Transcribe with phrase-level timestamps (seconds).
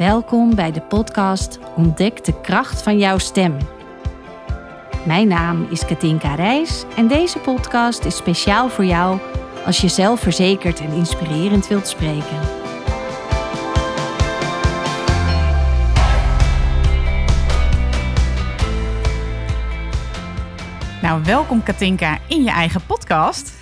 [0.00, 3.56] Welkom bij de podcast Ontdek de kracht van jouw stem.
[5.06, 9.18] Mijn naam is Katinka Reis en deze podcast is speciaal voor jou
[9.64, 12.38] als je zelfverzekerd en inspirerend wilt spreken.
[21.02, 23.52] Nou, welkom Katinka in je eigen podcast.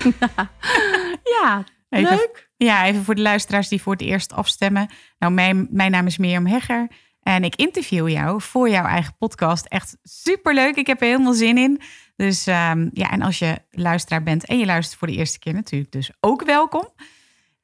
[1.41, 2.47] Ja, Even- leuk.
[2.58, 4.89] Ja, even voor de luisteraars die voor het eerst afstemmen.
[5.18, 6.89] Nou, mijn, mijn naam is Mirjam Hegger
[7.22, 9.67] en ik interview jou voor jouw eigen podcast.
[9.67, 10.76] Echt superleuk.
[10.76, 11.81] Ik heb er helemaal zin in.
[12.17, 15.54] Dus ehm, ja, en als je luisteraar bent en je luistert voor de eerste keer
[15.54, 16.89] natuurlijk, dus ook welkom.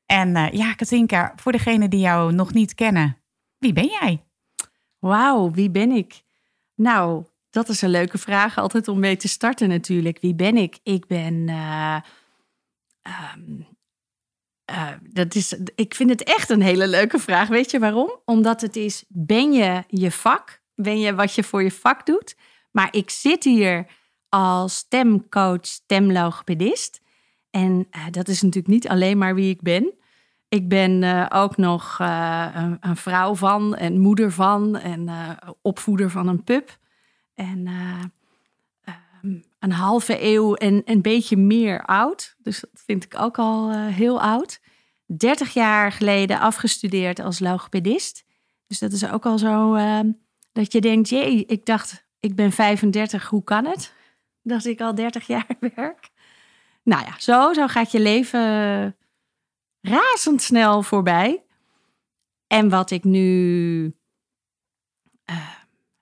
[0.07, 3.17] En eh, ja, Katinka, voor degenen die jou nog niet kennen,
[3.59, 4.25] wie ben jij?
[4.99, 6.23] Wauw, wie ben ik?
[6.75, 10.21] Nou, dat is een leuke vraag altijd om mee te starten natuurlijk.
[10.21, 10.79] Wie ben ik?
[10.83, 11.49] Ik ben...
[11.49, 11.97] eh,
[13.03, 13.74] ehm,
[14.65, 17.49] eh, dat is, ik vind het echt een hele leuke vraag.
[17.49, 18.21] Weet je waarom?
[18.25, 20.63] Omdat het is, ben je je vak?
[20.75, 22.37] Ben je wat je voor je vak doet?
[22.71, 23.87] Maar ik zit hier
[24.29, 27.01] als stemcoach, stemlogopedist.
[27.51, 29.93] En eh, dat is natuurlijk niet alleen maar wie ik ben.
[30.49, 35.11] Ik ben eh, ook nog een, een vrouw van en moeder van en
[35.63, 36.79] opvoeder van een pup.
[37.35, 37.69] En
[39.59, 42.35] een halve eeuw en een beetje meer oud.
[42.39, 44.61] Dus dat vind ik ook al eh, heel oud.
[45.07, 48.25] 30 jaar geleden afgestudeerd als logopedist.
[48.67, 50.13] Dus dat is ook al zo ehm,
[50.53, 53.93] dat je denkt, jee, ik dacht, ik ben 35, hoe kan het?
[54.43, 56.11] Dat ik al 30 jaar werk.
[56.83, 58.97] Nou ja, zo, zo gaat je leven
[59.81, 61.45] razendsnel voorbij.
[62.47, 63.97] En wat ik nu,
[65.25, 65.51] eh,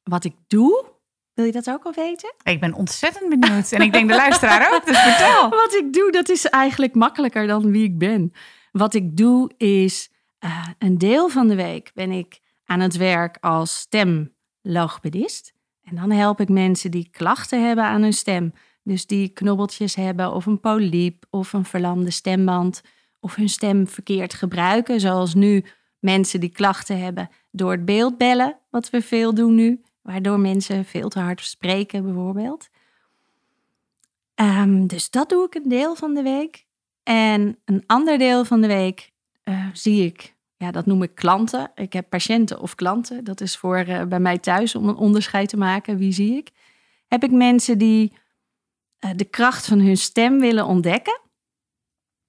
[0.03, 0.92] wat ik doe,
[1.35, 2.35] wil je dat ook al weten?
[2.43, 5.49] Ik ben ontzettend benieuwd en ik denk de luisteraar ook, dus vertel.
[5.65, 8.33] Wat ik doe, dat is eigenlijk makkelijker dan wie ik ben.
[8.73, 13.37] Wat ik doe is, eh, een deel van de week ben ik aan het werk
[13.41, 15.53] als stemlogopedist.
[15.85, 18.53] En dan help ik mensen die klachten hebben aan hun stem.
[18.83, 22.83] Dus die knobbeltjes hebben of een polyp of een verlamde stemband.
[23.21, 25.01] Of hun stem verkeerd gebruiken.
[25.01, 25.65] Zoals nu
[25.98, 28.59] mensen die klachten hebben door het beeld bellen.
[28.71, 29.83] Wat we veel doen nu.
[30.02, 32.68] Waardoor mensen veel te hard spreken bijvoorbeeld.
[34.35, 36.67] Ehm, dus dat doe ik een deel van de week.
[37.02, 39.12] En een ander deel van de week
[39.42, 41.70] eh, zie ik, ja, dat noem ik klanten.
[41.74, 43.24] Ik heb patiënten of klanten.
[43.24, 45.96] Dat is voor eh, bij mij thuis om een onderscheid te maken.
[45.96, 46.51] Wie zie ik?
[47.07, 48.12] Heb ik mensen die
[48.98, 51.20] eh, de kracht van hun stem willen ontdekken,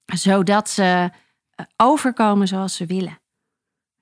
[0.06, 1.12] zodat ze
[1.76, 3.22] overkomen zoals ze willen.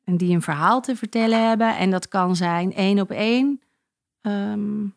[0.03, 1.77] En die een verhaal te vertellen hebben.
[1.77, 3.61] En dat kan zijn één op één.
[4.21, 4.87] Ehm,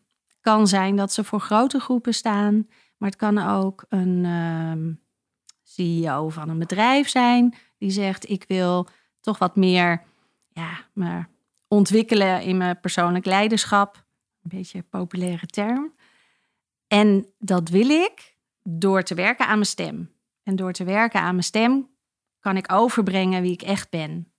[0.41, 2.67] kan zijn dat ze voor grote groepen staan.
[2.97, 4.93] Maar het kan ook een ehm,
[5.63, 8.87] CEO van een bedrijf zijn die zegt: Ik wil
[9.19, 10.03] toch wat meer
[10.47, 11.25] ja, me
[11.67, 14.05] ontwikkelen in mijn persoonlijk leiderschap.
[14.41, 15.93] Een beetje een populaire term.
[16.87, 20.13] En dat wil ik door te werken aan mijn stem.
[20.43, 21.89] En door te werken aan mijn stem
[22.39, 24.33] kan ik overbrengen wie ik echt ben.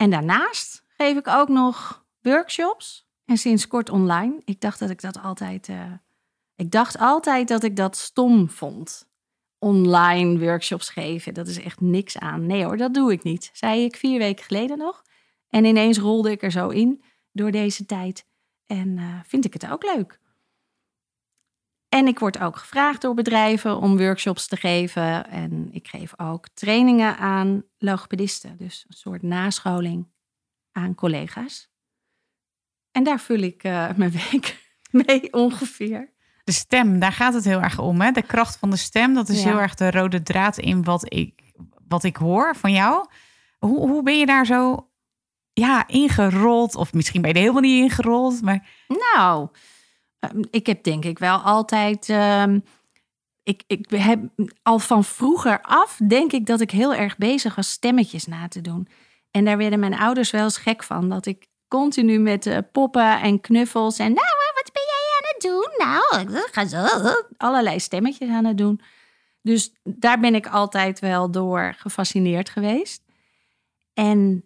[0.00, 3.08] En daarnaast geef ik ook nog workshops.
[3.24, 4.40] En sinds kort online.
[4.44, 5.68] Ik dacht dat ik dat altijd.
[5.68, 5.92] eh,
[6.56, 9.08] ik dacht altijd dat ik dat stom vond.
[9.58, 12.46] Online workshops geven, dat is echt niks aan.
[12.46, 13.50] Nee hoor, dat doe ik niet.
[13.52, 15.02] Zei ik vier weken geleden nog.
[15.48, 18.26] En ineens rolde ik er zo in door deze tijd.
[18.66, 20.19] En eh, vind ik het ook leuk.
[21.90, 25.26] En ik word ook gevraagd door bedrijven om workshops te geven.
[25.30, 28.56] En ik geef ook trainingen aan logopedisten.
[28.56, 30.08] Dus een soort nascholing
[30.72, 31.68] aan collega's.
[32.92, 34.72] En daar vul ik eh, mijn week
[35.06, 36.12] mee ongeveer.
[36.44, 38.00] De stem, daar gaat het heel erg om.
[38.00, 38.10] Hè?
[38.10, 39.48] De kracht van de stem, dat is Ja.
[39.48, 41.52] heel erg de rode draad in wat ik,
[41.88, 43.06] wat ik hoor van jou.
[43.58, 44.88] Hoe, hoe ben je daar zo
[45.52, 46.74] ja, ingerold?
[46.74, 48.42] Of misschien ben je er helemaal niet ingerold.
[48.42, 48.68] Maar
[49.14, 49.48] Nou,
[50.50, 52.08] ik heb denk ik wel altijd.
[52.08, 52.58] ehm,
[53.42, 54.20] ik, ik heb
[54.62, 58.60] al van vroeger af, denk ik dat ik heel erg bezig was stemmetjes na te
[58.60, 58.88] doen.
[59.30, 61.08] En daar werden mijn ouders wel eens gek van.
[61.08, 64.12] Dat ik continu met eh, poppen en knuffels en.
[64.12, 65.86] Nou, wat ben jij aan het doen?
[65.86, 67.14] Nou, ik ga zo.
[67.36, 68.80] Allerlei stemmetjes aan het doen.
[69.42, 73.02] Dus daar ben ik altijd wel door gefascineerd geweest.
[73.94, 74.44] En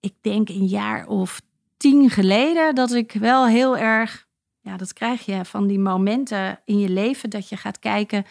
[0.00, 1.40] ik denk een jaar of
[1.76, 4.26] tien geleden dat ik wel heel erg,
[4.62, 8.24] ja, dat krijg je van die momenten in je leven dat je gaat kijken,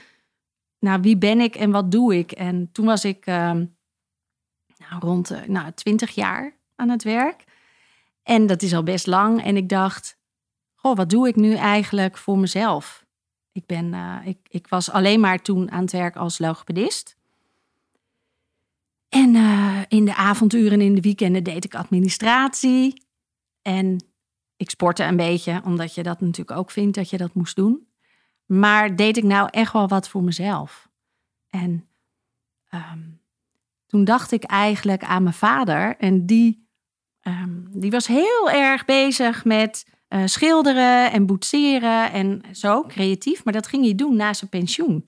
[0.79, 2.31] nou, wie ben ik en wat doe ik?
[2.31, 3.65] En toen was ik ehm,
[4.77, 7.43] nou, rond de nou, 20 jaar aan het werk.
[8.23, 9.43] En dat is al best lang.
[9.43, 10.17] En ik dacht,
[10.75, 13.05] goh, wat doe ik nu eigenlijk voor mezelf?
[13.51, 17.15] Ik, ben, eh, ik, ik was alleen maar toen aan het werk als logopedist.
[19.09, 23.05] En uh, in de avonduren en in de weekenden deed ik administratie.
[23.61, 24.10] En
[24.61, 27.87] ik sportte een beetje, omdat je dat natuurlijk ook vindt dat je dat moest doen.
[28.45, 30.89] Maar deed ik nou echt wel wat voor mezelf?
[31.49, 31.87] En
[32.73, 33.21] um,
[33.87, 35.97] toen dacht ik eigenlijk aan mijn vader.
[35.97, 36.67] En die,
[37.21, 43.43] um, die was heel erg bezig met uh, schilderen en boetseren en zo, creatief.
[43.43, 45.07] Maar dat ging hij doen na zijn pensioen.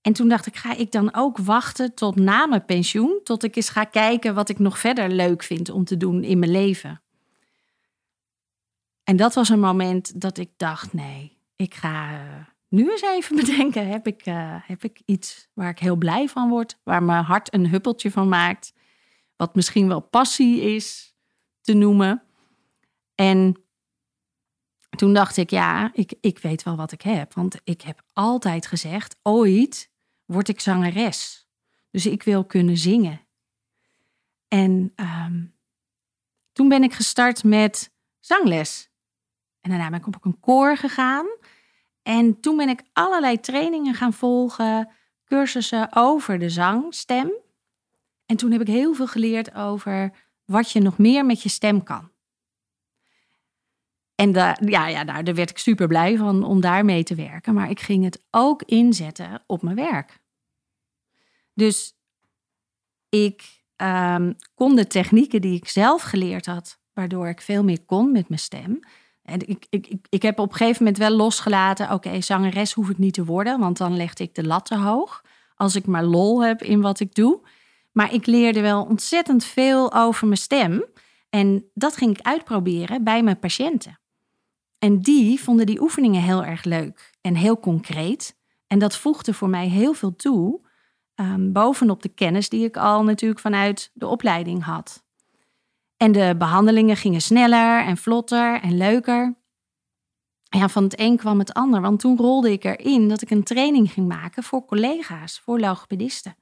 [0.00, 3.56] En toen dacht ik, ga ik dan ook wachten tot na mijn pensioen, tot ik
[3.56, 7.01] eens ga kijken wat ik nog verder leuk vind om te doen in mijn leven.
[9.04, 13.36] En dat was een moment dat ik dacht, nee, ik ga uh, nu eens even
[13.44, 17.24] bedenken, heb ik, uh, heb ik iets waar ik heel blij van word, waar mijn
[17.24, 18.72] hart een huppeltje van maakt,
[19.36, 21.14] wat misschien wel passie is
[21.60, 22.22] te noemen.
[23.14, 23.62] En
[24.96, 27.34] toen dacht ik, ja, ik, ik weet wel wat ik heb.
[27.34, 29.90] Want ik heb altijd gezegd, ooit
[30.24, 31.48] word ik zangeres.
[31.90, 33.20] Dus ik wil kunnen zingen.
[34.48, 35.54] En um,
[36.52, 38.90] toen ben ik gestart met zangles.
[39.62, 41.26] En daarna ben ik op een koor gegaan.
[42.02, 44.88] En toen ben ik allerlei trainingen gaan volgen,
[45.24, 47.32] cursussen over de zangstem.
[48.26, 50.12] En toen heb ik heel veel geleerd over
[50.44, 52.10] wat je nog meer met je stem kan.
[54.14, 54.32] En
[54.68, 57.54] ja, ja, daar werd ik super blij van om daarmee te werken.
[57.54, 60.20] Maar ik ging het ook inzetten op mijn werk.
[61.54, 61.96] Dus
[63.08, 68.12] ik um, kon de technieken die ik zelf geleerd had, waardoor ik veel meer kon
[68.12, 68.80] met mijn stem.
[69.32, 72.98] En ik, ik, ik, heb op een gegeven moment wel losgelaten: oké, zangeres hoef ik
[72.98, 75.24] niet te worden, want dan legde ik de lat te hoog.
[75.56, 77.40] Als ik maar lol heb in wat ik doe.
[77.92, 80.84] Maar ik leerde wel ontzettend veel over mijn stem.
[81.30, 83.98] En dat ging ik uitproberen bij mijn patiënten.
[84.78, 88.36] En die vonden die oefeningen heel erg leuk en heel concreet.
[88.66, 90.60] En dat voegde voor mij heel veel toe,
[91.14, 95.01] um, bovenop de kennis die ik al natuurlijk vanuit de opleiding had.
[96.02, 99.34] En de behandelingen gingen sneller en vlotter en leuker.
[100.42, 103.42] Ja, van het een kwam het ander, want toen rolde ik erin dat ik een
[103.42, 106.36] training ging maken voor collega's, voor logopedisten.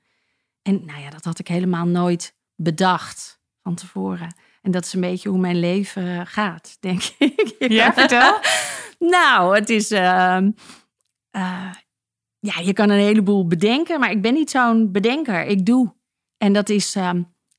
[0.62, 4.34] En nou ja, dat had ik helemaal nooit bedacht van tevoren.
[4.62, 7.54] En dat is een beetje hoe mijn leven gaat, denk ik.
[7.58, 8.38] Ja, vertel.
[8.98, 9.92] nou, het is.
[9.92, 10.38] Uh,
[11.36, 11.72] uh,
[12.38, 15.44] ja, je kan een heleboel bedenken, maar ik ben niet zo'n bedenker.
[15.44, 15.94] Ik doe.
[16.36, 16.96] En dat is.
[16.96, 17.10] Uh,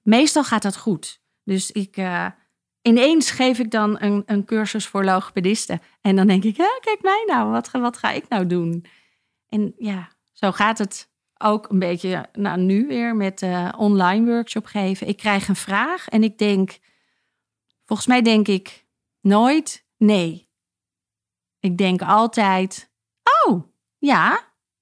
[0.01, 1.20] meestal gaat dat goed.
[1.43, 1.97] Dus ik.
[1.97, 2.27] Eh,
[2.81, 5.81] ineens geef ik dan een, een cursus voor logopedisten.
[6.01, 8.85] En dan denk ik, ja, kijk mij nou, wat, wat ga ik nou doen?
[9.49, 14.65] En ja, zo gaat het ook een beetje nou, nu weer met uh, online workshop
[14.65, 15.07] geven.
[15.07, 16.79] Ik krijg een vraag en ik denk,
[17.91, 18.85] Volgens mij denk ik
[19.21, 20.49] nooit nee.
[21.59, 22.91] Ik denk altijd,
[23.45, 23.63] oh
[23.97, 24.29] ja,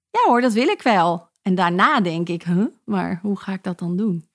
[0.10, 1.30] ja hoor, dat wil ik wel.
[1.42, 2.46] En daarna denk ik,
[2.86, 4.29] maar hoe ga ik dat dan doen?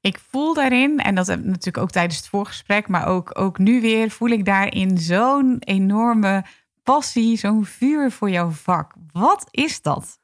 [0.00, 3.58] Ik voel daarin, en dat heb ik natuurlijk ook tijdens het voorgesprek, maar ook, ook
[3.58, 6.44] nu weer, voel ik daarin zo'n enorme
[6.82, 8.94] passie, zo'n vuur voor jouw vak.
[9.12, 10.18] Wat is dat?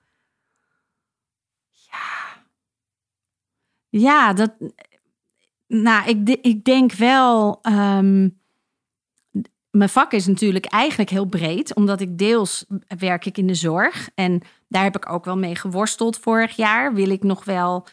[1.70, 2.42] Ja,
[3.88, 4.54] ja dat,
[5.66, 7.60] nou, ik, ik denk wel.
[7.62, 8.40] Um,
[9.70, 12.64] mijn vak is natuurlijk eigenlijk heel breed, omdat ik deels
[12.98, 14.10] werk ik in de zorg.
[14.14, 16.94] En daar heb ik ook wel mee geworsteld vorig jaar.
[16.94, 17.86] Wil ik nog wel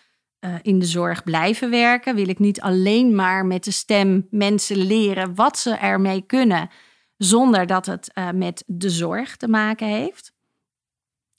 [0.45, 2.15] uh, in de zorg blijven werken?
[2.15, 6.69] Wil ik niet alleen maar met de stem mensen leren wat ze ermee kunnen,
[7.17, 10.33] zonder dat het uh, met de zorg te maken heeft?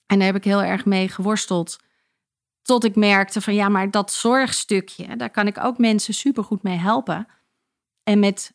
[0.07, 1.79] En daar heb ik heel erg mee geworsteld.
[2.63, 6.77] Tot ik merkte van ja, maar dat zorgstukje, daar kan ik ook mensen supergoed mee
[6.77, 7.27] helpen.
[8.03, 8.55] En, met,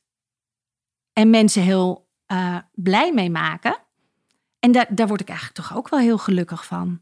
[1.14, 3.78] en mensen heel uh, blij mee maken.
[4.60, 7.02] En daar, daar word ik eigenlijk toch ook wel heel gelukkig van.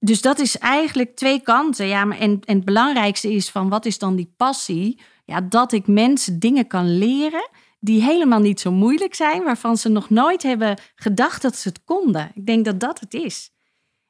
[0.00, 1.86] Dus dat is eigenlijk twee kanten.
[1.86, 5.00] Ja, maar en, het belangrijkste is van wat is dan die passie?
[5.24, 7.48] Ja, dat ik mensen dingen kan leren
[7.80, 11.84] die helemaal niet zo moeilijk zijn, waarvan ze nog nooit hebben gedacht dat ze het
[11.84, 12.30] konden.
[12.34, 13.50] Ik denk dat dat het is.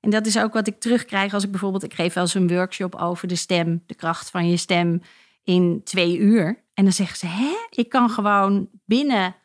[0.01, 2.49] En dat is ook wat ik terugkrijg als ik bijvoorbeeld, ik geef wel eens een
[2.49, 5.03] workshop over de stem, de kracht van je stem
[5.43, 6.65] in twee uur.
[6.75, 9.37] En dan zeggen ze, hè, ik kan gewoon binnen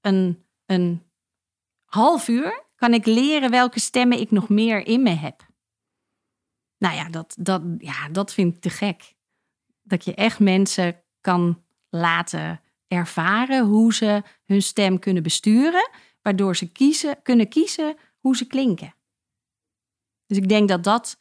[0.00, 1.02] een, een
[1.84, 5.47] half uur, kan ik leren welke stemmen ik nog meer in me heb.
[6.78, 9.14] Nou ja, dat, dat, ja, dat vind ik te gek.
[9.82, 15.90] Dat je echt mensen kan laten ervaren hoe ze hun stem kunnen besturen,
[16.22, 18.94] waardoor ze kiezen, kunnen kiezen hoe ze klinken.
[20.26, 21.18] Dus ik denk dat dat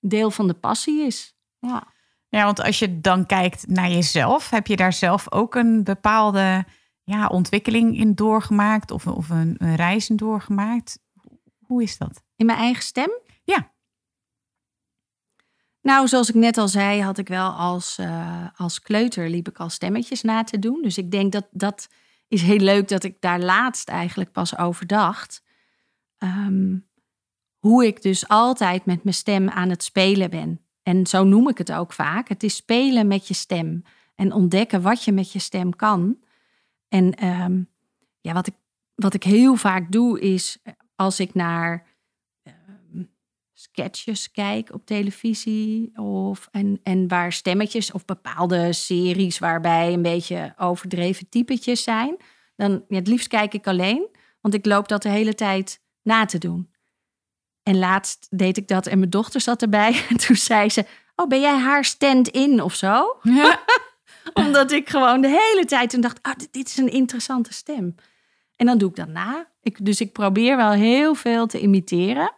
[0.00, 1.34] deel van de passie is.
[1.58, 1.96] Ja.
[2.30, 6.64] Ja, want als je dan kijkt naar jezelf, heb je daar zelf ook een bepaalde
[7.04, 10.98] ja, ontwikkeling in doorgemaakt of, of een, een reis in doorgemaakt?
[11.58, 12.22] Hoe is dat?
[12.36, 13.10] In mijn eigen stem?
[15.88, 19.58] Nou, zoals ik net al zei, had ik wel als, uh, als kleuter liep ik
[19.58, 20.82] al stemmetjes na te doen.
[20.82, 21.88] Dus ik denk dat dat
[22.26, 25.42] is heel leuk dat ik daar laatst eigenlijk pas over dacht.
[26.18, 26.76] Ehm,
[27.58, 30.60] hoe ik dus altijd met mijn stem aan het spelen ben.
[30.82, 32.28] En zo noem ik het ook vaak.
[32.28, 33.82] Het is spelen met je stem
[34.14, 36.18] en ontdekken wat je met je stem kan.
[36.88, 37.62] En ehm,
[38.20, 38.54] ja, wat ik,
[38.94, 40.58] wat ik heel vaak doe is
[40.94, 41.86] als ik naar
[43.78, 50.54] sketches kijk op televisie of en, en waar stemmetjes of bepaalde series waarbij een beetje
[50.56, 52.16] overdreven typetjes zijn,
[52.56, 54.08] dan ja, het liefst kijk ik alleen,
[54.40, 56.70] want ik loop dat de hele tijd na te doen.
[57.62, 60.02] En laatst deed ik dat en mijn dochter zat erbij.
[60.08, 60.84] En toen zei ze:
[61.16, 63.16] Oh, ben jij haar stand-in of zo?
[63.22, 63.60] Ja.
[64.44, 67.94] Omdat ik gewoon de hele tijd toen dacht: oh, dit is een interessante stem.
[68.56, 69.48] En dan doe ik dat na.
[69.60, 72.32] Ik, dus ik probeer wel heel veel te imiteren.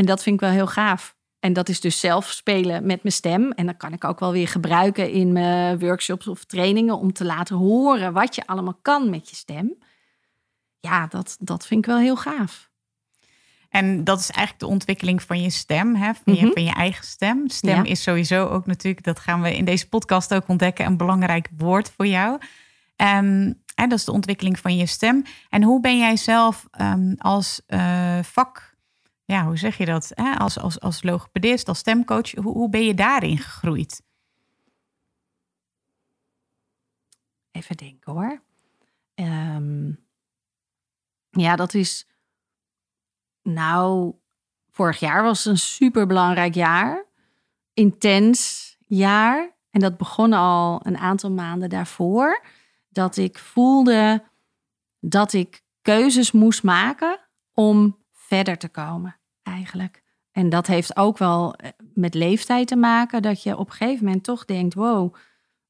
[0.00, 1.16] En dat vind ik wel heel gaaf.
[1.40, 3.52] En dat is dus zelf spelen met mijn stem.
[3.52, 7.24] En dat kan ik ook wel weer gebruiken in mijn workshops of trainingen om te
[7.24, 9.74] laten horen wat je allemaal kan met je stem.
[10.78, 12.70] Ja, dat, dat vind ik wel heel gaaf.
[13.68, 16.14] En dat is eigenlijk de ontwikkeling van je stem, hè?
[16.14, 16.52] Van, je, mhm.
[16.52, 17.48] van je eigen stem.
[17.48, 21.48] Stem is sowieso ook natuurlijk, dat gaan we in deze podcast ook ontdekken, een belangrijk
[21.56, 22.38] woord voor jou.
[22.96, 25.22] Um, hè, dat is de ontwikkeling van je stem.
[25.48, 28.69] En hoe ben jij zelf um, als uh, vak,
[29.30, 30.10] ja, hoe zeg je dat?
[30.14, 30.34] Hè?
[30.34, 34.02] Als, als, als logopedist, als stemcoach, hoe, hoe ben je daarin gegroeid?
[37.50, 38.42] Even denken hoor.
[39.14, 40.04] Um,
[41.30, 42.06] ja, dat is
[43.42, 44.14] nou,
[44.70, 47.04] vorig jaar was een super belangrijk jaar.
[47.74, 49.56] Intens jaar.
[49.70, 52.44] En dat begon al een aantal maanden daarvoor.
[52.88, 54.24] Dat ik voelde
[55.00, 57.20] dat ik keuzes moest maken
[57.54, 59.19] om verder te komen,
[59.60, 60.02] eigenlijk.
[60.32, 63.22] En dat heeft ook wel eh, met leeftijd te maken.
[63.22, 65.14] Dat je op een gegeven moment toch denkt: wow,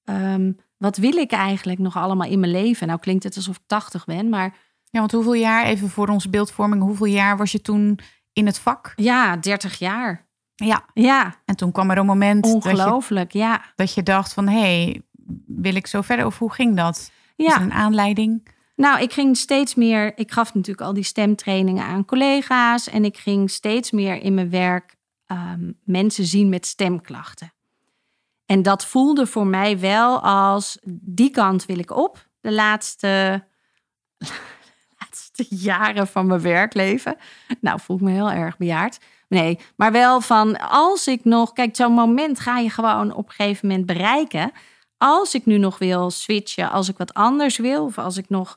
[0.04, 2.86] um, wat wil ik eigenlijk nog allemaal in mijn leven?
[2.86, 4.56] Nou klinkt het alsof ik 80 ben, maar
[4.90, 7.98] ja, want hoeveel jaar, even voor onze beeldvorming, hoeveel jaar was je toen
[8.32, 8.92] in het vak?
[8.96, 10.28] Ja, 30 jaar.
[10.54, 10.84] Ja.
[10.94, 11.34] ja.
[11.44, 12.44] En toen kwam er een moment.
[12.44, 13.62] Ongelooflijk, dat je, ja.
[13.74, 15.02] Dat je dacht van, hé, hey,
[15.46, 16.26] wil ik zo verder?
[16.26, 17.10] Of hoe ging dat?
[17.36, 17.60] Ja.
[17.60, 18.48] een aanleiding?
[18.80, 20.12] Nou, ik ging steeds meer.
[20.18, 22.88] Ik gaf natuurlijk al die stemtrainingen aan collega's.
[22.88, 24.96] En ik ging steeds meer in mijn werk
[25.26, 27.52] um, mensen zien met stemklachten.
[28.46, 32.28] En dat voelde voor mij wel als die kant wil ik op.
[32.40, 33.44] De laatste
[35.48, 37.16] jaren van mijn werkleven.
[37.60, 38.98] Nou, voel ik me heel erg bejaard.
[39.28, 43.34] Nee, maar wel van als ik nog, kijk, zo'n moment ga je gewoon op een
[43.34, 44.52] gegeven moment bereiken.
[45.02, 48.54] Als ik nu nog wil switchen, als ik wat anders wil, of als ik nog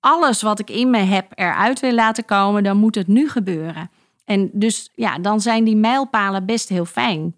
[0.00, 3.90] alles wat ik in me heb eruit wil laten komen, dan moet het nu gebeuren.
[4.24, 7.34] En dus ja, dan zijn die mijlpalen best heel fijn.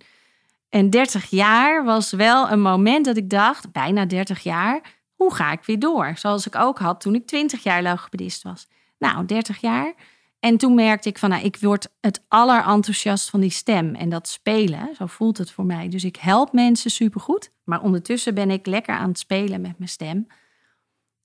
[0.68, 4.80] En 30 jaar was wel een moment dat ik dacht, bijna 30 jaar,
[5.14, 6.12] hoe ga ik weer door?
[6.16, 8.66] Zoals ik ook had toen ik 20 jaar logopedist was.
[8.98, 9.94] Nou, 30 jaar.
[10.40, 14.28] En toen merkte ik van, nou, ik word het allerenthousiast van die stem en dat
[14.28, 14.94] spelen.
[14.96, 15.88] Zo voelt het voor mij.
[15.88, 17.50] Dus ik help mensen supergoed.
[17.68, 20.26] Maar ondertussen ben ik lekker aan het spelen met mijn stem.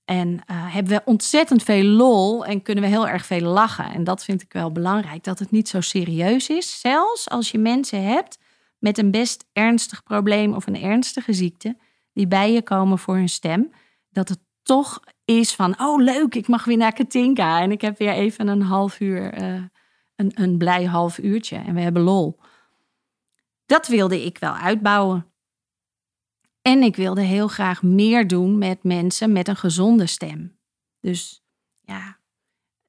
[0.04, 3.84] En uh, hebben we ontzettend veel lol en kunnen we heel erg veel lachen.
[3.84, 6.80] En dat vind ik wel belangrijk, dat het niet zo serieus is.
[6.80, 8.38] Zelfs als je mensen hebt
[8.78, 11.76] met een best ernstig probleem of een ernstige ziekte,
[12.12, 13.72] die bij je komen voor hun stem
[14.10, 17.60] dat het toch is van, oh leuk, ik mag weer naar Katinka.
[17.60, 19.62] En ik heb weer even een half uur, eh,
[20.16, 21.56] een, een blij half uurtje.
[21.56, 22.40] En we hebben lol.
[23.66, 25.33] Dat wilde ik wel uitbouwen.
[26.66, 30.58] En ik wilde heel graag meer doen met mensen met een gezonde stem.
[31.00, 31.44] Dus
[31.80, 32.18] ja,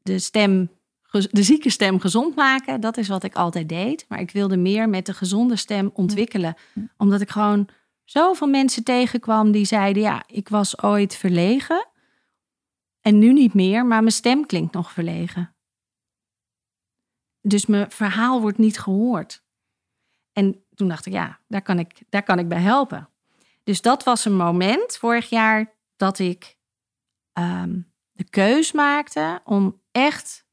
[0.01, 0.71] de stem,
[1.11, 4.05] de zieke stem gezond maken, dat is wat ik altijd deed.
[4.09, 6.55] Maar ik wilde meer met de gezonde stem ontwikkelen.
[6.97, 7.67] Omdat ik gewoon
[8.03, 11.87] zoveel mensen tegenkwam die zeiden: Ja, ik was ooit verlegen.
[13.01, 15.55] En nu niet meer, maar mijn stem klinkt nog verlegen.
[17.41, 19.43] Dus mijn verhaal wordt niet gehoord.
[20.31, 23.09] En toen dacht ik: Ja, daar kan ik, daar kan ik bij helpen.
[23.65, 26.57] Dus dat was een moment vorig jaar dat ik
[27.33, 27.79] ehm,
[28.11, 30.45] de keus maakte om echt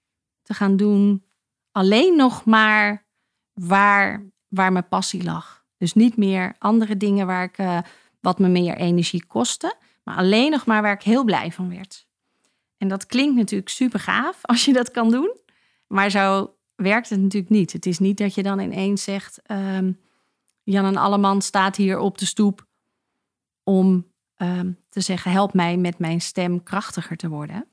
[0.43, 1.25] te gaan doen
[1.73, 3.07] alleen nog maar
[3.53, 5.65] waar, waar mijn passie lag.
[5.77, 7.79] Dus niet meer andere dingen waar ik, uh,
[8.21, 12.07] wat me meer energie kostte, maar alleen nog maar waar ik heel blij van werd.
[12.77, 15.37] En dat klinkt natuurlijk super gaaf als je dat kan doen,
[15.87, 17.73] maar zo werkt het natuurlijk niet.
[17.73, 20.01] Het is niet dat je dan ineens zegt: um,
[20.63, 22.71] Jan en Alleman staat hier op de stoep
[23.65, 27.67] om um, te zeggen: help mij met mijn stem krachtiger te worden.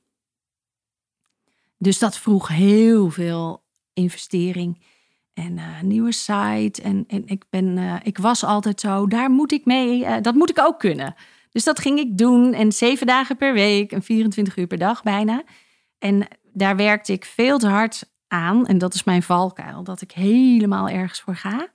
[1.77, 4.81] Dus dat vroeg heel veel investering
[5.33, 6.81] En eh, nieuwe site.
[6.81, 10.35] En, en ik, ben, eh, ik was altijd zo, daar moet ik mee, eh, dat
[10.35, 11.15] moet ik ook kunnen.
[11.51, 12.53] Dus dat ging ik doen.
[12.53, 15.43] En zeven dagen per week en 24 uur per dag bijna.
[15.97, 18.65] En daar werkte ik veel te hard aan.
[18.65, 19.83] En dat is mijn valkuil.
[19.83, 21.67] Dat ik helemaal ergens voor ga.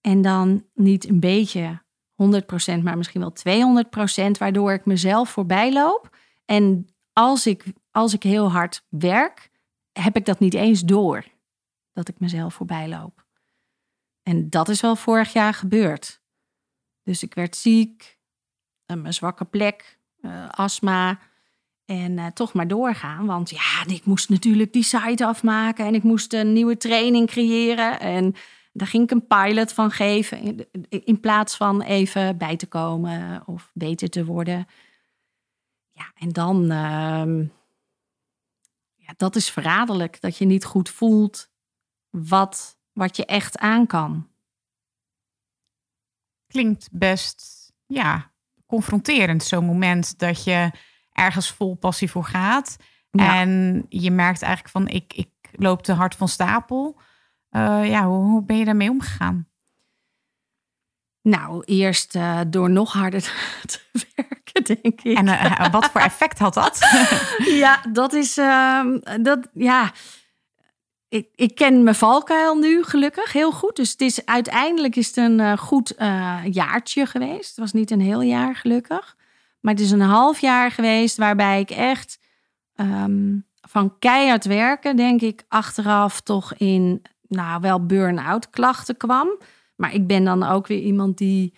[0.00, 1.82] En dan niet een beetje
[2.22, 3.84] 100%, maar misschien wel
[4.28, 6.16] 200%, waardoor ik mezelf voorbij loop.
[6.44, 9.50] En als ik, als ik heel hard werk,
[9.92, 11.24] heb ik dat niet eens door.
[11.92, 13.24] Dat ik mezelf voorbij loop.
[14.22, 16.20] En dat is wel vorig jaar gebeurd.
[17.02, 18.18] Dus ik werd ziek,
[18.86, 21.18] een zwakke plek, uh, astma.
[21.84, 23.26] En uh, toch maar doorgaan.
[23.26, 25.86] Want ja, ik moest natuurlijk die site afmaken.
[25.86, 28.00] En ik moest een nieuwe training creëren.
[28.00, 28.34] En
[28.72, 30.66] daar ging ik een pilot van geven.
[30.88, 34.66] In, plaats van even bij te komen of beter te worden.
[35.90, 36.62] Ja, en dan.
[36.62, 37.48] Uh,
[38.94, 40.20] ja, dat is verraderlijk.
[40.20, 41.50] Dat je niet goed voelt
[42.10, 44.28] wat, wat je echt aan kan.
[46.46, 48.32] Klinkt best, ja,
[48.66, 49.42] confronterend.
[49.42, 50.70] Zo'n moment dat je
[51.12, 52.76] ergens vol passie voor gaat.
[53.10, 57.00] En je merkt eigenlijk van, ik, ik loop te hard van stapel.
[57.50, 59.48] Uh, ja, hoe, hoe, ben je daarmee omgegaan?
[61.22, 63.20] Nou, eerst uh, door nog harder
[63.66, 63.80] te
[64.16, 65.16] werken, denk ik.
[65.16, 66.78] En uh, wat voor effect had dat?
[67.62, 68.34] ja, dat is,
[69.20, 69.92] dat, ja,
[71.08, 73.76] ik, ik ken mijn valkuil nu gelukkig heel goed.
[73.76, 75.94] Dus het is, uiteindelijk is het een goed
[76.44, 77.48] jaartje geweest.
[77.48, 79.16] Het was niet een heel jaar gelukkig.
[79.60, 82.18] Maar het is een half jaar geweest waarbij ik echt
[82.76, 89.28] um, van keihard werken, denk ik, achteraf toch in, nou wel burn-out klachten kwam.
[89.76, 91.54] Maar ik ben dan ook weer iemand die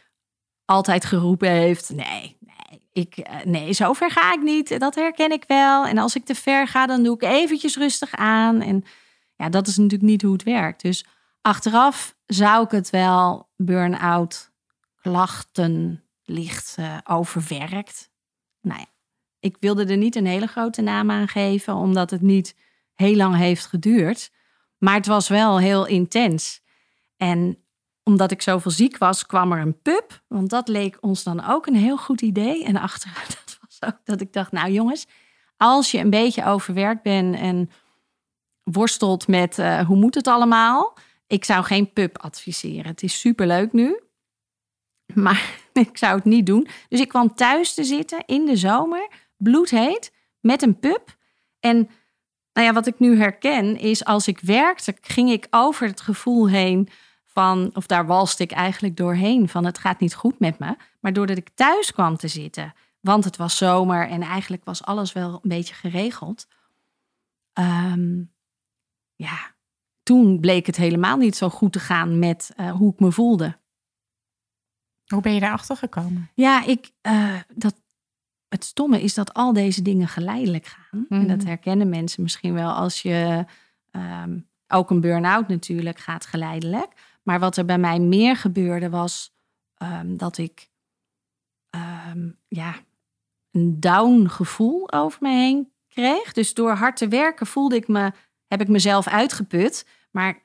[0.64, 4.80] altijd geroepen heeft: nee, nee, ik, eh, nee, zo ver ga ik niet.
[4.80, 5.86] Dat herken ik wel.
[5.86, 8.60] En als ik te ver ga, dan doe ik eventjes rustig aan.
[8.60, 8.84] En
[9.36, 10.82] ja, dat is natuurlijk niet hoe het werkt.
[10.82, 11.04] Dus
[11.40, 14.50] achteraf zou ik het wel burn-out
[15.00, 18.10] klachten licht uh, overwerkt.
[18.60, 18.86] Nou ja,
[19.40, 22.56] ik wilde er niet een hele grote naam aan geven, omdat het niet
[22.94, 24.30] heel lang heeft geduurd.
[24.82, 26.62] Maar het was wel heel intens.
[27.16, 27.58] En
[28.02, 30.22] omdat ik zoveel ziek was, kwam er een pub.
[30.28, 32.64] Want dat leek ons dan ook een heel goed idee.
[32.64, 35.06] En achter dat was ook dat ik dacht, nou jongens,
[35.56, 37.70] als je een beetje overwerkt bent en
[38.62, 42.86] worstelt met uh, hoe moet het allemaal, ik zou geen pub adviseren.
[42.86, 44.00] Het is superleuk nu,
[45.14, 46.68] maar ik zou het niet doen.
[46.88, 51.16] Dus ik kwam thuis te zitten in de zomer, bloedheet, met een pup.
[51.60, 51.88] En
[52.52, 56.48] nou ja, wat ik nu herken is als ik werkte, ging ik over het gevoel
[56.48, 56.88] heen
[57.26, 60.76] van, of daar walste ik eigenlijk doorheen van het gaat niet goed met me.
[61.00, 65.12] Maar doordat ik thuis kwam te zitten, want het was zomer en eigenlijk was alles
[65.12, 66.46] wel een beetje geregeld.
[67.58, 68.32] Um,
[69.14, 69.54] ja,
[70.02, 73.60] toen bleek het helemaal niet zo goed te gaan met uh, hoe ik me voelde.
[75.06, 76.30] Hoe ben je daarachter gekomen?
[76.34, 77.81] Ja, ik, uh, dat,
[78.52, 81.06] het stomme is dat al deze dingen geleidelijk gaan.
[81.08, 81.46] En dat mhm.
[81.46, 83.44] herkennen mensen misschien wel als je
[83.90, 86.88] um, ook een burn-out natuurlijk gaat geleidelijk.
[87.22, 89.34] Maar wat er bij mij meer gebeurde was
[89.82, 90.70] um, dat ik
[92.10, 92.74] um, ja,
[93.50, 96.32] een down gevoel over me heen kreeg.
[96.32, 98.12] Dus door hard te werken voelde ik me,
[98.46, 99.86] heb ik mezelf uitgeput.
[100.10, 100.42] Maar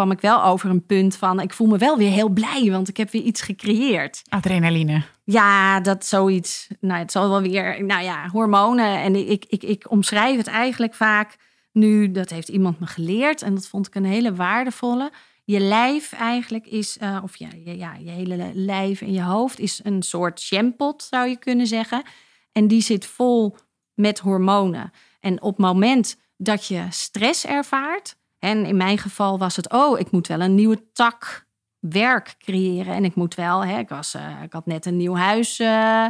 [0.00, 2.88] kwam ik wel over een punt van ik voel me wel weer heel blij, want
[2.88, 4.22] ik heb weer iets gecreëerd.
[4.28, 5.02] Adrenaline.
[5.24, 6.68] Ja, dat zoiets.
[6.80, 8.98] Nou, het zal wel weer, nou ja, hormonen.
[8.98, 11.36] En ik, ik, ik omschrijf het eigenlijk vaak
[11.72, 15.12] nu, dat heeft iemand me geleerd en dat vond ik een hele waardevolle.
[15.44, 19.80] Je lijf eigenlijk is, uh, of ja, ja, je hele lijf en je hoofd is
[19.82, 22.02] een soort jampot, zou je kunnen zeggen.
[22.52, 23.56] En die zit vol
[23.94, 24.92] met hormonen.
[25.20, 29.98] En op het moment dat je stress ervaart, en in mijn geval was het, oh,
[29.98, 31.48] ik moet wel een nieuwe tak
[31.78, 32.94] werk creëren.
[32.94, 36.06] En ik moet wel, hè, ik, was, uh, ik had net een nieuw huis uh,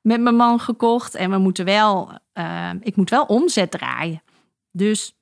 [0.00, 1.14] met mijn man gekocht.
[1.14, 4.22] En we moeten wel, uh, ik moet wel omzet draaien.
[4.70, 5.18] Dus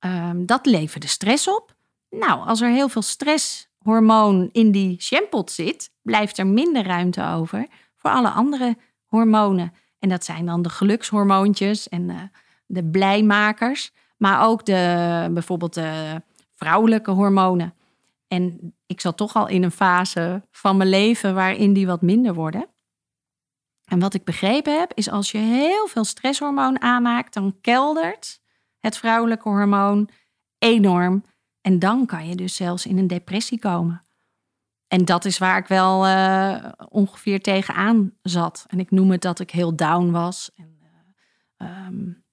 [0.00, 1.76] um, dat leverde stress op.
[2.10, 7.66] Nou, als er heel veel stresshormoon in die shampot zit, blijft er minder ruimte over
[7.96, 9.72] voor alle andere hormonen.
[9.98, 12.30] En dat zijn dan de gelukshormoontjes en
[12.66, 13.92] de blijmakers.
[14.18, 16.22] Maar ook de, bijvoorbeeld de
[16.54, 17.74] vrouwelijke hormonen.
[18.28, 22.34] En ik zat toch al in een fase van mijn leven waarin die wat minder
[22.34, 22.68] worden.
[23.84, 28.40] En wat ik begrepen heb, is als je heel veel stresshormoon aanmaakt, dan keldert
[28.78, 30.08] het vrouwelijke hormoon
[30.58, 31.24] enorm.
[31.60, 34.06] En dan kan je dus zelfs in een depressie komen.
[34.88, 38.64] En dat is waar ik wel uh, ongeveer tegenaan zat.
[38.66, 40.50] En ik noem het dat ik heel down was.
[40.56, 40.78] En,
[41.58, 42.24] uh, um,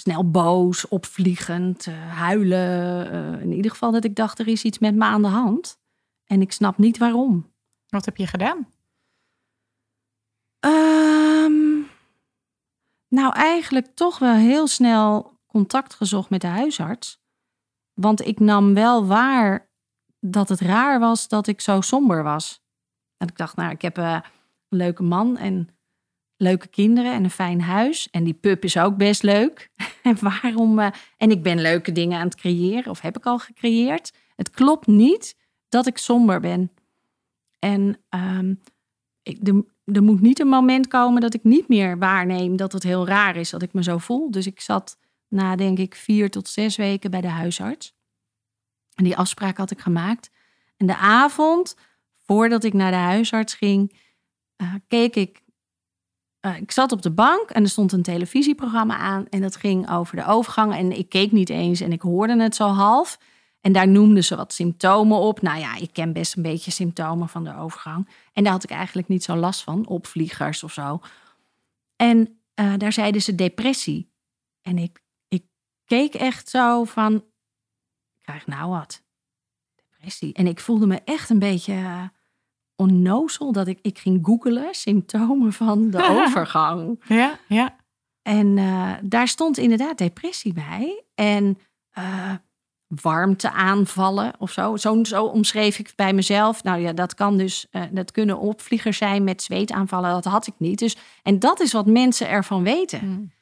[0.00, 3.14] snel boos, opvliegend, uh, huilen.
[3.14, 5.78] Uh, in ieder geval dat ik dacht, er is iets met me aan de hand.
[6.24, 7.52] En ik snap niet waarom.
[7.88, 8.68] Wat heb je gedaan?
[10.66, 11.86] Um,
[13.08, 17.20] nou, eigenlijk toch wel heel snel contact gezocht met de huisarts.
[17.94, 19.70] Want ik nam wel waar
[20.20, 22.62] dat het raar was dat ik zo somber was.
[23.16, 24.12] En ik dacht, nou, ik heb uh,
[24.68, 25.68] een leuke man en
[26.40, 28.08] leuke kinderen en een fijn huis.
[28.10, 29.70] En die pup is ook best leuk.
[30.02, 30.78] en waarom?
[30.78, 34.12] Uh, en ik ben leuke dingen aan het creëren, of heb ik al gecreëerd.
[34.36, 35.36] Het klopt niet
[35.68, 36.70] dat ik somber ben.
[37.58, 38.60] En um,
[39.22, 39.48] ik,
[39.84, 43.36] er moet niet een moment komen dat ik niet meer waarneem dat het heel raar
[43.36, 44.30] is dat ik me zo voel.
[44.30, 44.98] Dus ik zat
[45.28, 47.94] na, denk ik, vier tot zes weken bij de huisarts.
[48.94, 50.30] En die afspraak had ik gemaakt.
[50.76, 51.76] En de avond,
[52.16, 53.98] voordat ik naar de huisarts ging,
[54.62, 55.42] uh, keek ik.
[56.46, 59.26] Uh, ik zat op de bank en er stond een televisieprogramma aan.
[59.28, 60.74] En dat ging over de overgang.
[60.74, 63.18] En ik keek niet eens en ik hoorde het zo half.
[63.60, 65.42] En daar noemden ze wat symptomen op.
[65.42, 68.08] Nou ja, ik ken best een beetje symptomen van de overgang.
[68.32, 71.00] En daar had ik eigenlijk niet zo last van, opvliegers of zo.
[71.96, 74.12] En uh, daar zeiden ze depressie.
[74.62, 75.44] En ik, ik
[75.84, 79.02] keek echt zo van, ik krijg nou wat.
[79.74, 80.32] Depressie.
[80.32, 82.04] En ik voelde me echt een beetje uh,
[82.80, 87.02] onnozel dat ik, ik ging googelen, symptomen van de overgang.
[87.06, 87.76] Ja, ja.
[88.22, 91.04] En uh, daar stond inderdaad depressie bij.
[91.14, 91.58] En
[92.90, 94.76] warmte aanvallen of zo.
[94.76, 95.04] zo.
[95.04, 96.62] Zo omschreef ik bij mezelf.
[96.62, 100.10] Nou ja, dat kan dus, uh, dat kunnen opvliegers zijn met zweetaanvallen.
[100.10, 100.78] Dat had ik niet.
[100.78, 103.08] Dus, en dat is wat mensen ervan weten.
[103.08, 103.32] Mm.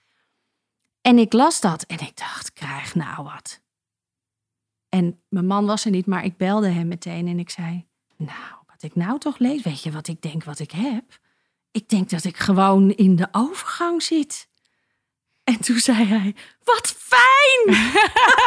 [1.01, 3.61] En ik las dat en ik dacht, krijg nou wat.
[4.89, 8.58] En mijn man was er niet, maar ik belde hem meteen en ik zei, nou,
[8.81, 11.19] wat ik nou toch lees, weet je wat ik denk wat ik heb?
[11.71, 14.49] Ik denk dat ik gewoon in de overgang zit.
[15.45, 17.77] En toen zei hij: Wat fijn!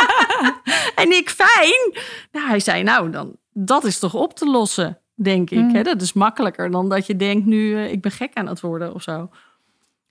[1.02, 2.04] en ik fijn.
[2.32, 5.60] Nou, hij zei: Nou, dan, dat is toch op te lossen, denk ik.
[5.60, 5.76] Mm.
[5.76, 5.82] Hè?
[5.82, 8.94] Dat is makkelijker dan dat je denkt: Nu, uh, ik ben gek aan het worden
[8.94, 9.30] of zo.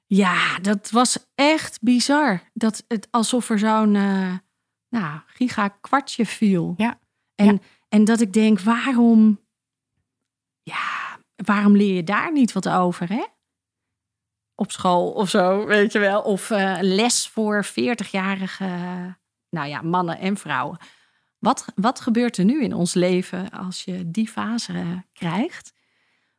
[0.06, 2.42] Ja, dat was echt bizar.
[2.52, 4.34] Dat het alsof er zo'n uh,
[4.88, 6.74] nou, giga kwartje viel.
[6.76, 6.98] Ja.
[7.34, 7.58] En, ja.
[7.88, 9.40] en dat ik denk: waarom,
[10.70, 13.24] ja, waarom leer je daar niet wat over, hè?
[14.60, 16.20] op school of zo, weet je wel.
[16.20, 18.64] Of uh, les voor 40-jarige,
[19.50, 20.78] nou ja, mannen en vrouwen.
[21.38, 25.72] Wat, wat gebeurt er nu in ons leven als je die fase krijgt?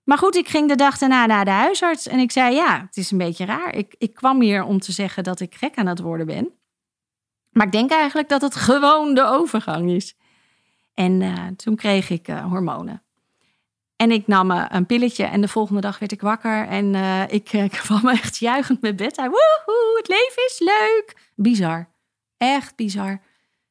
[0.03, 2.97] Maar goed, ik ging de dag daarna naar de huisarts en ik zei: Ja, het
[2.97, 3.75] is een beetje raar.
[3.75, 6.53] Ik, ik kwam hier om te zeggen dat ik gek aan het worden ben.
[7.49, 10.15] Maar ik denk eigenlijk dat het gewoon de overgang is.
[10.93, 13.03] En uh, toen kreeg ik hormonen.
[14.01, 16.67] En ik nam uh, een pilletje en de volgende dag werd ik wakker.
[16.67, 19.15] En uh, ik, ik kwam echt juichend met bed.
[19.15, 21.31] Woehoe, het leven is leuk.
[21.35, 21.89] Bizar.
[22.37, 23.21] Echt bizar.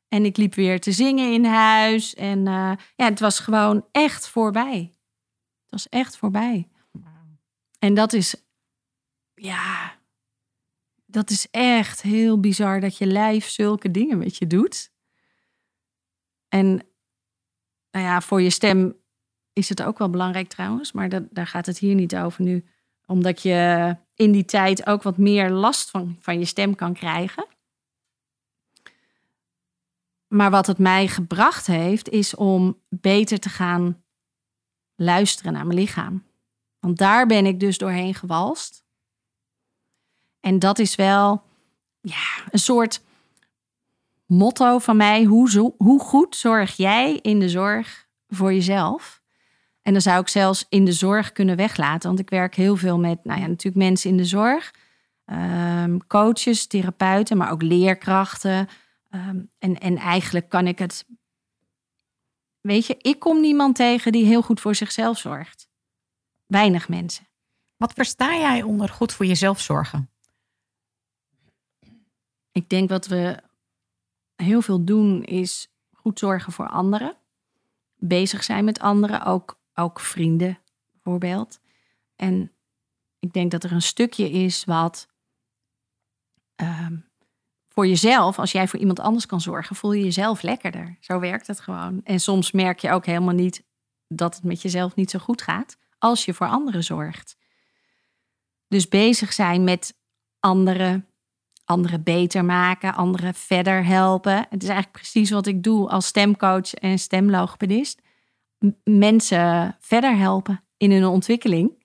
[0.09, 2.14] En ik liep weer te zingen in huis.
[2.14, 4.95] En uh, ja, het was gewoon echt voorbij.
[5.62, 6.69] Het was echt voorbij.
[7.79, 8.35] En dat is,
[9.35, 9.99] ja,
[11.07, 14.93] dat is echt heel bizar dat je lijf zulke dingen met je doet.
[16.49, 16.66] En
[17.90, 18.99] nou ja, voor je stem
[19.52, 22.64] is het ook wel belangrijk trouwens, maar dat, daar gaat het hier niet over nu.
[23.06, 27.46] Omdat je in die tijd ook wat meer last van, van je stem kan krijgen.
[30.26, 34.02] Maar wat het mij gebracht heeft, is om beter te gaan
[34.94, 36.24] luisteren naar mijn lichaam.
[36.78, 38.84] Want daar ben ik dus doorheen gewalst.
[40.40, 41.42] En dat is wel
[42.00, 43.02] ja, een soort
[44.26, 45.24] motto van mij.
[45.24, 49.19] Hoe, zo, hoe goed zorg jij in de zorg voor jezelf?
[49.83, 52.09] En dan zou ik zelfs in de zorg kunnen weglaten.
[52.09, 54.75] Want ik werk heel veel met, nou ja, natuurlijk mensen in de zorg.
[55.25, 58.69] Um, coaches, therapeuten, maar ook leerkrachten.
[59.11, 61.07] Um, en, en eigenlijk kan ik het.
[62.61, 65.69] Weet je, ik kom niemand tegen die heel goed voor zichzelf zorgt.
[66.47, 67.29] Weinig mensen.
[67.77, 70.11] Wat versta jij onder goed voor jezelf zorgen?
[72.53, 73.43] Ik denk wat we
[74.37, 77.16] heel veel doen is goed zorgen voor anderen.
[77.97, 80.59] Bezig zijn met anderen, ook ook vrienden
[80.93, 81.61] bijvoorbeeld.
[82.16, 82.53] En
[83.19, 85.09] ik denk dat er een stukje is wat
[86.57, 87.11] um,
[87.69, 90.97] voor jezelf, als jij voor iemand anders kan zorgen, voel je jezelf lekkerder.
[91.01, 92.01] Zo werkt het gewoon.
[92.05, 93.64] En soms merk je ook helemaal niet
[94.09, 97.37] dat het met jezelf niet zo goed gaat als je voor anderen zorgt.
[98.69, 99.95] Dus bezig zijn met
[100.40, 101.09] anderen,
[101.64, 104.37] anderen beter maken, anderen verder helpen.
[104.37, 108.01] Het is eigenlijk precies wat ik doe als stemcoach en stemlogopedist
[108.85, 111.85] mensen verder helpen in hun ontwikkeling.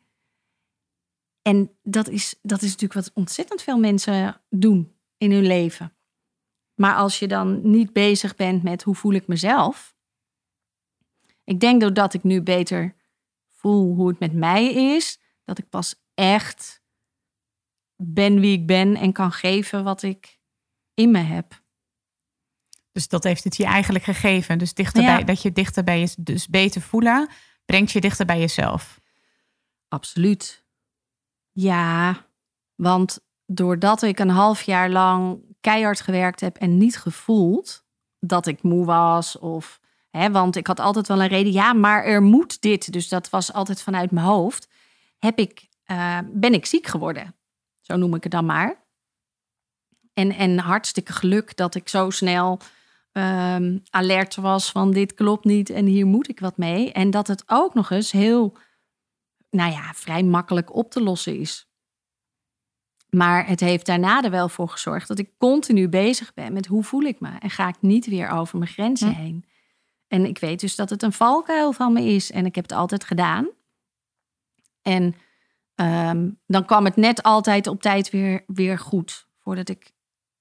[1.41, 4.93] En dat is, dat is natuurlijk wat ontzettend veel mensen doen.
[5.17, 5.93] in hun leven.
[6.75, 9.95] Maar als je dan niet bezig bent met hoe voel ik mezelf.
[11.43, 12.95] Ik denk doordat ik nu beter
[13.49, 16.83] voel hoe het met mij is, dat ik pas echt
[17.95, 20.39] ben wie ik ben en kan geven wat ik
[20.93, 21.63] in me heb.
[22.95, 24.57] Dus dat heeft het je eigenlijk gegeven.
[24.57, 27.29] Dus dichterbij, dat je dichter bij je, dus beter voelen,
[27.65, 28.99] brengt je dichter bij jezelf.
[29.87, 30.65] Absoluut.
[31.51, 32.25] Ja,
[32.75, 37.85] want doordat ik een half jaar lang keihard gewerkt heb en niet gevoeld
[38.19, 39.79] dat ik moe was of
[40.09, 42.91] hè, want ik had altijd wel een reden, ja, maar er moet dit.
[42.91, 44.67] Dus dat was altijd vanuit mijn hoofd.
[45.19, 47.35] Heb ik, uh, ben ik ziek geworden.
[47.81, 48.83] Zo noem ik het dan maar.
[50.13, 52.59] En, en hartstikke geluk dat ik zo snel
[53.17, 56.91] um, alert was van dit klopt niet en hier moet ik wat mee.
[56.91, 58.57] En dat het ook nog eens heel,
[59.49, 61.69] nou ja, vrij makkelijk op te lossen is.
[63.09, 66.83] Maar het heeft daarna er wel voor gezorgd dat ik continu bezig ben met hoe
[66.83, 67.29] voel ik me.
[67.39, 69.21] En ga ik niet weer over mijn grenzen hm.
[69.21, 69.45] heen.
[70.07, 72.31] En ik weet dus dat het een valkuil van me is.
[72.31, 73.49] En ik heb het altijd gedaan.
[74.81, 75.15] En
[75.75, 79.27] ehm, dan kwam het net altijd op tijd weer, weer goed.
[79.39, 79.91] Voordat ik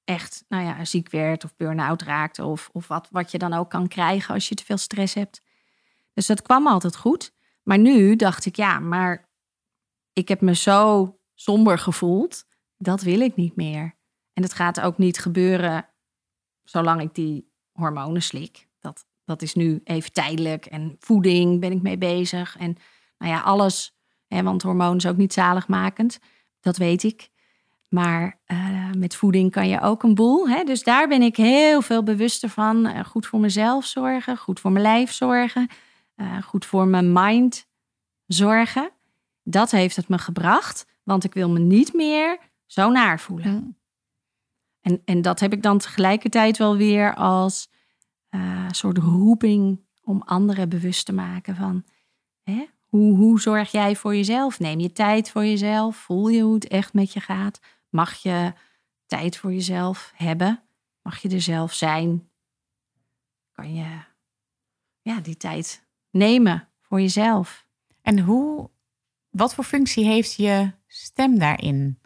[0.05, 2.45] echt nou ja, ziek werd of burn-out raakte.
[2.45, 5.43] Of, of wat, wat je dan ook kan krijgen als je te veel stress hebt.
[6.13, 7.33] Dus dat kwam altijd goed.
[7.63, 9.29] Maar nu dacht ik, ja, maar
[10.13, 12.45] ik heb me zo somber gevoeld.
[12.77, 13.97] Dat wil ik niet meer.
[14.33, 15.89] En het gaat ook niet gebeuren
[16.63, 18.69] zolang ik die hormonen slik.
[18.81, 20.67] Dat, dat is nu even tijdelijk.
[20.67, 22.57] En voeding ben ik mee bezig.
[22.57, 22.77] En
[23.19, 23.97] nou ja, alles.
[24.27, 26.19] Hè, want hormonen is ook niet zaligmakend.
[26.61, 27.31] Dat weet ik.
[27.95, 30.49] Maar uh, met voeding kan je ook een boel.
[30.49, 30.65] Hè?
[30.65, 32.87] Dus daar ben ik heel veel bewuster van.
[32.87, 35.69] Uh, goed voor mezelf zorgen, goed voor mijn lijf zorgen,
[36.17, 37.67] uh, goed voor mijn mind
[38.27, 38.91] zorgen.
[39.43, 43.53] Dat heeft het me gebracht, want ik wil me niet meer zo naar voelen.
[43.53, 43.77] Mm.
[44.81, 47.73] En, en dat heb ik dan tegelijkertijd wel weer als
[48.71, 51.85] soort roeping om anderen bewust te maken van
[52.43, 52.67] hè?
[52.85, 54.59] Hoe, hoe zorg jij voor jezelf?
[54.61, 55.97] Neem je tijd voor jezelf?
[55.97, 57.61] Voel je hoe het echt met je gaat?
[57.95, 58.53] Mag je
[59.07, 60.63] tijd voor jezelf hebben?
[61.03, 62.31] Mag je er zelf zijn?
[63.53, 63.99] Kan je
[65.03, 67.67] ja, die tijd nemen voor jezelf?
[68.03, 68.71] En hoe,
[69.31, 72.01] wat voor functie heeft je stem daarin?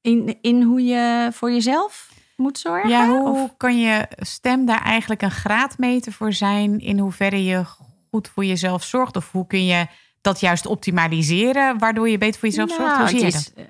[0.00, 2.90] In, in hoe je voor jezelf moet zorgen?
[2.90, 7.64] Ja, hoe kan je stem daar eigenlijk een graadmeter voor zijn in hoeverre je
[8.10, 9.16] goed voor jezelf zorgt?
[9.16, 9.86] Of hoe kun je
[10.20, 12.96] dat juist optimaliseren, waardoor je beter voor jezelf zorgt?
[12.96, 13.52] Hoe nou, zie je dat?
[13.56, 13.64] Eh,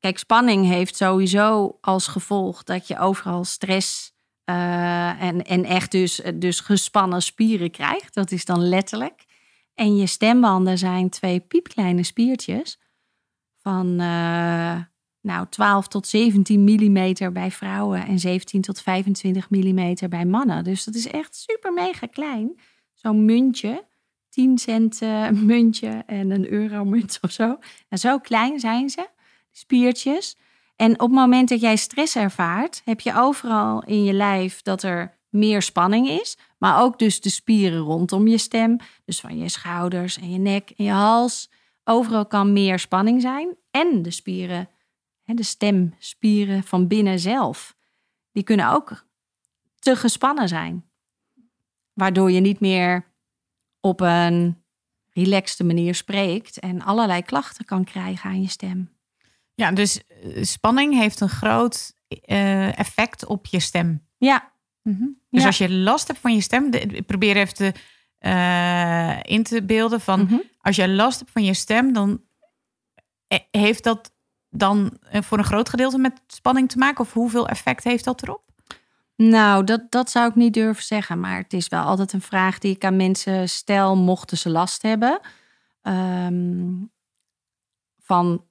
[0.00, 4.12] kijk, spanning heeft sowieso als gevolg dat je overal stress
[4.44, 8.14] uh, en, en echt dus, dus gespannen spieren krijgt.
[8.14, 9.24] Dat is dan letterlijk.
[9.74, 12.78] En je stembanden zijn twee piepkleine spiertjes
[13.56, 14.80] van uh,
[15.20, 20.64] nou, 12 tot 17 millimeter bij vrouwen en 17 tot 25 millimeter bij mannen.
[20.64, 22.60] Dus dat is echt super mega klein.
[22.92, 23.84] Zo'n muntje.
[24.32, 27.46] 10 cent uh, muntje en een euro munt of zo.
[27.46, 27.58] Nou,
[27.90, 29.08] zo klein zijn ze,
[29.50, 30.36] spiertjes.
[30.76, 34.82] En op het moment dat jij stress ervaart, heb je overal in je lijf dat
[34.82, 36.38] er meer spanning is.
[36.58, 38.76] Maar ook dus de spieren rondom je stem.
[39.04, 41.50] Dus van je schouders en je nek en je hals.
[41.84, 43.56] Overal kan meer spanning zijn.
[43.70, 44.68] En de spieren,
[45.24, 47.76] de stemspieren van binnen zelf.
[48.32, 49.04] Die kunnen ook
[49.78, 50.84] te gespannen zijn.
[51.92, 53.11] Waardoor je niet meer
[53.82, 54.64] op een
[55.10, 58.90] relaxte manier spreekt en allerlei klachten kan krijgen aan je stem.
[59.54, 64.06] Ja, dus eh, spanning heeft een groot uh, effect op je stem.
[64.18, 64.52] Ja.
[64.82, 65.04] Mhm.
[65.30, 66.70] Dus als je last hebt van je stem,
[67.06, 67.72] probeer even te,
[68.20, 70.38] uh, in te beelden van mhm.
[70.60, 72.22] als je last hebt van je stem, dan
[73.50, 74.12] heeft dat
[74.50, 77.04] dan voor een groot gedeelte met spanning te maken?
[77.04, 78.51] Of hoeveel effect heeft dat erop?
[79.16, 81.20] Nou, dat, dat zou ik niet durven zeggen.
[81.20, 84.82] Maar het is wel altijd een vraag die ik aan mensen stel, mochten ze last
[84.82, 85.20] hebben.
[85.82, 86.72] Ehm,
[87.98, 88.44] van,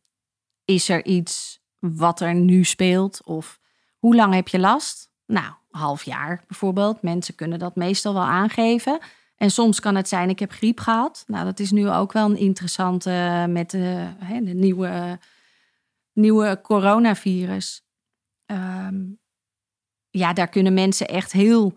[0.66, 3.24] is er iets wat er nu speelt?
[3.24, 3.60] Of
[3.98, 5.10] hoe lang heb je last?
[5.26, 7.02] Nou, half jaar bijvoorbeeld.
[7.02, 9.00] Mensen kunnen dat meestal wel aangeven.
[9.36, 11.24] En soms kan het zijn, ik heb griep gehad.
[11.28, 15.20] Nou, dat is nu ook wel een interessante met de, de nieuwe,
[16.14, 17.86] nieuwe coronavirus.
[18.46, 19.20] Um,
[20.12, 21.74] ja, daar kunnen mensen echt heel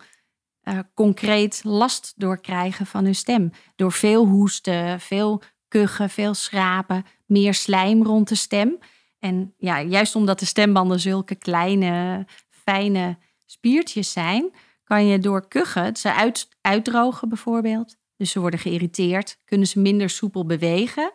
[0.63, 3.51] uh, concreet last door krijgen van hun stem.
[3.77, 8.79] Door veel hoesten, veel kuchen, veel schrapen, meer slijm rond de stem.
[9.19, 14.51] En ja, juist omdat de stembanden zulke kleine, fijne spiertjes zijn,
[14.85, 17.97] kan je door kuchen ze uit, uitdrogen bijvoorbeeld.
[18.17, 21.13] Dus ze worden geïrriteerd, kunnen ze minder soepel bewegen.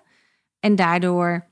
[0.60, 1.50] En daardoor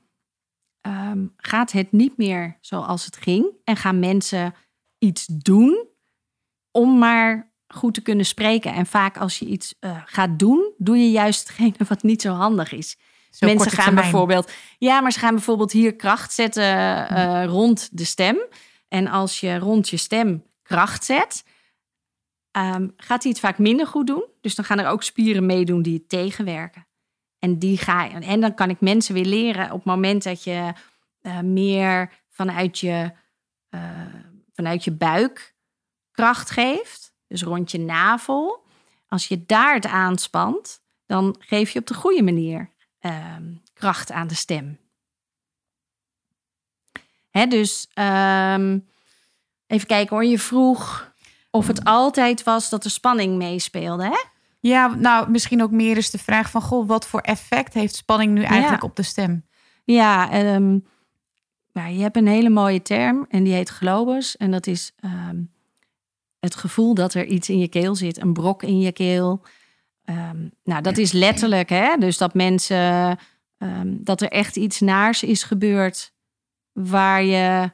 [0.80, 3.52] ehm, gaat het niet meer zoals het ging.
[3.64, 4.54] En gaan mensen
[4.98, 5.86] iets doen
[6.70, 8.74] om maar goed te kunnen spreken.
[8.74, 12.32] En vaak als je iets uh, gaat doen, doe je juist hetgene wat niet zo
[12.32, 12.96] handig is.
[13.30, 14.10] Zo Mensen gaan termijn.
[14.10, 16.62] bijvoorbeeld, ja, maar ze gaan bijvoorbeeld hier kracht zetten
[17.08, 18.38] eh, rond de stem.
[18.88, 21.44] En als je rond je stem kracht zet,
[22.50, 24.24] ehm, gaat hij het vaak minder goed doen.
[24.40, 26.86] Dus dan gaan er ook spieren meedoen die het tegenwerken.
[27.38, 30.44] En, die ga je, en dan kan ik mensen weer leren op het moment dat
[30.44, 30.72] je
[31.20, 33.12] eh, meer vanuit je,
[33.68, 33.80] eh,
[34.58, 35.54] vanuit je buik
[36.10, 37.14] kracht geeft.
[37.26, 38.64] Dus rond je navel.
[39.08, 44.26] Als je daar het aanspant, dan geef je op de goede manier ehm, kracht aan
[44.26, 44.78] de stem.
[47.30, 48.78] Hè, dus ehm,
[49.66, 50.24] even kijken hoor.
[50.24, 51.12] Je vroeg
[51.50, 54.04] of het altijd was dat er spanning meespeelde.
[54.04, 54.24] Hè?
[54.60, 56.62] Ja, nou, misschien ook meer is de vraag van...
[56.62, 58.88] Goh, wat voor effect heeft spanning nu eigenlijk Ja.
[58.88, 59.46] op de stem?
[59.84, 60.78] Ja, ehm,
[61.78, 64.36] nou, je hebt een hele mooie term en die heet globus.
[64.36, 65.42] En dat is ehm,
[66.40, 69.42] het gevoel dat er iets in je keel zit, een brok in je keel.
[70.04, 71.96] Ehm, nou, dat is letterlijk, hè?
[71.98, 73.18] Dus dat mensen,
[73.58, 76.12] ehm, dat er echt iets naars is gebeurd
[76.72, 77.72] waar je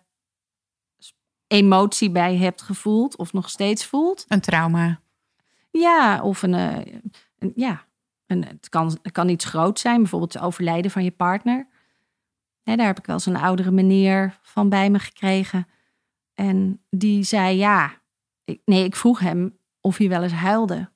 [1.46, 4.24] emotie bij hebt gevoeld of nog steeds voelt.
[4.28, 5.00] Een trauma.
[5.70, 6.94] Ja, of een, eh,
[7.38, 7.84] een ja,
[8.26, 11.66] een, het, kan, het kan iets groots zijn, bijvoorbeeld het overlijden van je partner.
[12.64, 15.66] Daar heb ik wel eens een oudere meneer van bij me gekregen.
[16.34, 18.02] En die zei ja.
[18.44, 20.92] Ik, nee, ik vroeg hem of hij wel eens huilde.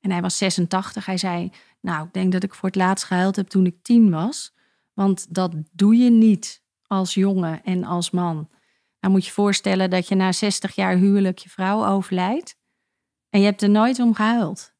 [0.00, 1.06] En hij was 86.
[1.06, 4.10] Hij zei, nou, ik denk dat ik voor het laatst gehuild heb toen ik tien
[4.10, 4.54] was.
[4.92, 8.48] Want dat doe je niet als jongen en als man.
[9.00, 12.58] Nou moet je voorstellen dat je na 60 jaar huwelijk je vrouw overlijdt.
[13.30, 14.74] En je hebt er nooit om gehuild.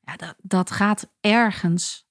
[0.00, 2.08] Ja, dat, dat gaat ergens,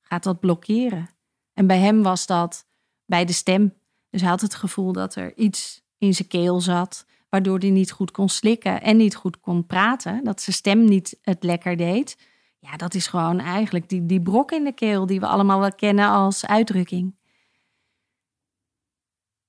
[0.00, 1.08] gaat dat blokkeren.
[1.52, 2.68] En bij hem was dat
[3.06, 3.74] bij de stem.
[4.10, 7.92] Dus hij had het gevoel dat er iets in zijn keel zat, waardoor hij niet
[7.92, 10.24] goed kon slikken en niet goed kon praten.
[10.24, 12.18] Dat zijn stem niet het lekker deed.
[12.58, 15.74] Ja, dat is gewoon eigenlijk die, die brok in de keel die we allemaal wel
[15.74, 17.14] kennen als uitdrukking.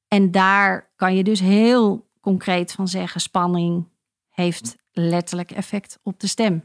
[0.08, 3.88] En daar kan je dus heel concreet van zeggen: spanning
[4.30, 6.64] heeft letterlijk effect op de stem.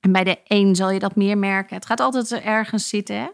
[0.00, 1.76] En bij de een zal je dat meer merken.
[1.76, 3.28] Het gaat altijd ergens zitten, hè?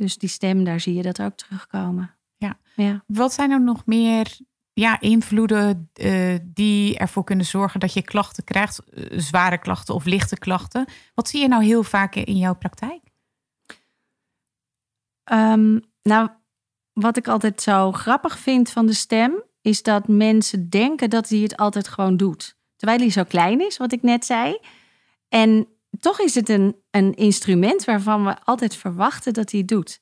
[0.00, 2.14] Dus die stem, daar zie je dat ook terugkomen.
[2.36, 2.58] Ja.
[2.74, 3.04] ja.
[3.06, 4.38] Wat zijn er nog meer
[4.72, 8.78] ja, invloeden eh, die ervoor kunnen zorgen dat je klachten krijgt?
[8.78, 10.86] eh, zware klachten of lichte klachten.
[11.14, 13.00] Wat zie je nou heel vaak in jouw praktijk?
[15.24, 16.28] Ehm, nou,
[16.92, 21.38] wat ik altijd zo grappig vind van de stem, is dat mensen denken dat hij
[21.38, 22.56] het altijd gewoon doet.
[22.76, 24.58] Terwijl hij zo klein is, wat ik net zei.
[25.28, 25.68] En
[26.00, 30.00] toch is het een, een instrument waarvan we altijd verwachten dat hij doet.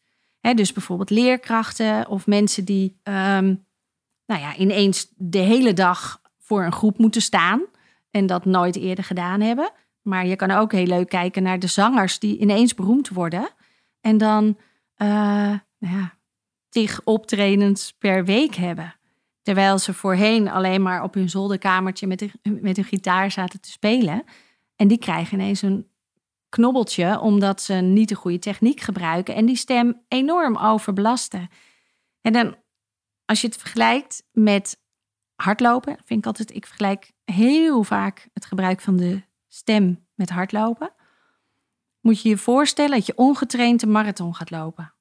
[0.54, 3.54] Dus bijvoorbeeld leerkrachten of mensen die ehm,
[4.26, 7.62] nou ja, ineens de hele dag voor een groep moeten staan
[8.10, 9.70] en dat nooit eerder gedaan hebben.
[10.02, 13.48] Maar je kan ook heel leuk kijken naar de zangers die ineens beroemd worden
[14.00, 14.58] en dan
[14.96, 16.18] nou ja,
[17.04, 18.94] optredens per week hebben.
[19.42, 24.24] Terwijl ze voorheen alleen maar op hun zolderkamertje met, met hun gitaar zaten te spelen.
[24.76, 25.87] En die krijgen ineens een
[26.48, 31.48] knobbeltje omdat ze niet de goede techniek gebruiken en die stem enorm overbelasten.
[32.20, 32.56] En dan,
[33.24, 34.80] als je het vergelijkt met
[35.34, 40.92] hardlopen, vind ik altijd, ik vergelijk heel vaak het gebruik van de stem met hardlopen.
[42.00, 44.94] Moet je je voorstellen dat je ongetraind een marathon gaat lopen.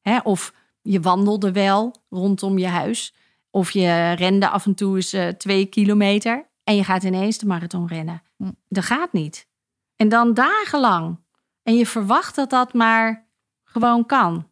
[0.00, 0.18] Hè?
[0.18, 3.14] Of je wandelde wel rondom je huis.
[3.50, 6.48] Of je rende af en toe eens uh, twee kilometer.
[6.64, 8.22] En je gaat ineens de marathon rennen.
[8.36, 8.50] Hm.
[8.68, 9.48] Dat gaat niet.
[9.96, 11.22] En dan dagenlang.
[11.62, 13.28] En je verwacht dat dat maar
[13.64, 14.50] gewoon kan.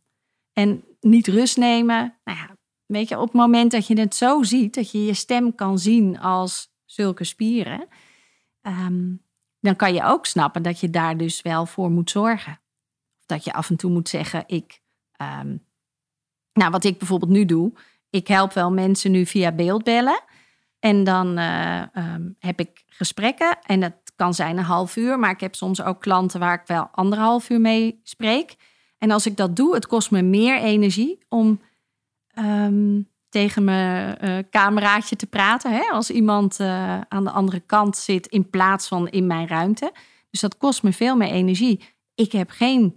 [0.52, 2.18] En niet rust nemen.
[2.24, 5.14] Nou ja, weet je, op het moment dat je het zo ziet, dat je je
[5.14, 7.88] stem kan zien als zulke spieren,
[8.62, 9.22] um,
[9.61, 12.61] dan kan je ook snappen dat je daar dus wel voor moet zorgen.
[13.26, 14.80] Dat je af en toe moet zeggen, ik,
[15.22, 15.66] um,
[16.53, 17.72] nou wat ik bijvoorbeeld nu doe,
[18.11, 20.24] ik help wel mensen nu via beeldbellen.
[20.78, 25.31] En dan uh, um, heb ik gesprekken en dat kan zijn een half uur, maar
[25.31, 28.57] ik heb soms ook klanten waar ik wel anderhalf uur mee spreek.
[28.99, 31.61] En als ik dat doe, het kost me meer energie om
[32.39, 35.73] um, tegen mijn uh, cameraatje te praten.
[35.73, 35.91] Hè?
[35.91, 39.93] Als iemand uh, aan de andere kant zit in plaats van in mijn ruimte.
[40.31, 41.85] Dus dat kost me veel meer energie.
[42.15, 42.97] Ik heb geen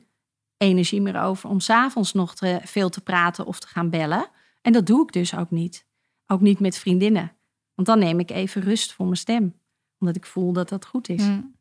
[0.58, 4.28] energie meer over om s'avonds nog te, veel te praten of te gaan bellen.
[4.62, 5.88] En dat doe ik dus ook niet.
[6.28, 7.32] Ook niet met vriendinnen.
[7.76, 9.60] Want dan neem ik even rust voor mijn stem.
[10.06, 11.24] Omdat ik voel dat dat goed is.
[11.24, 11.56] Mm.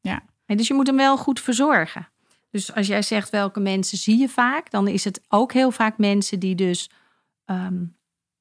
[0.00, 0.22] Ja.
[0.46, 2.08] En dus je moet hem wel goed verzorgen.
[2.50, 5.98] Dus als jij zegt welke mensen zie je vaak, dan is het ook heel vaak
[5.98, 6.90] mensen die dus
[7.44, 7.84] ehm,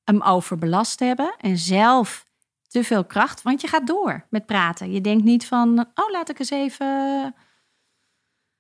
[0.03, 2.25] hem overbelast hebben en zelf
[2.67, 4.91] te veel kracht, want je gaat door met praten.
[4.91, 7.35] Je denkt niet van, oh laat ik eens even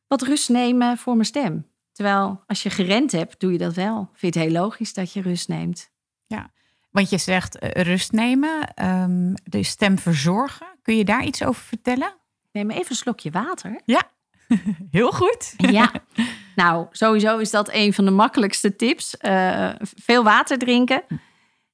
[0.07, 1.67] wat rust nemen voor mijn stem.
[1.91, 4.09] Terwijl als je gerend hebt, doe je dat wel.
[4.13, 5.91] Vind je het heel logisch dat je rust neemt.
[6.25, 6.51] Ja,
[6.97, 10.67] want je zegt uh, rust nemen, um, de stem verzorgen.
[10.81, 12.13] Kun je daar iets over vertellen?
[12.51, 13.81] Neem even een slokje water.
[13.85, 14.03] Ja,
[14.91, 15.53] heel goed.
[15.57, 15.91] Ja,
[16.55, 19.15] nou sowieso is dat een van de makkelijkste tips.
[19.21, 21.03] Uh, veel water drinken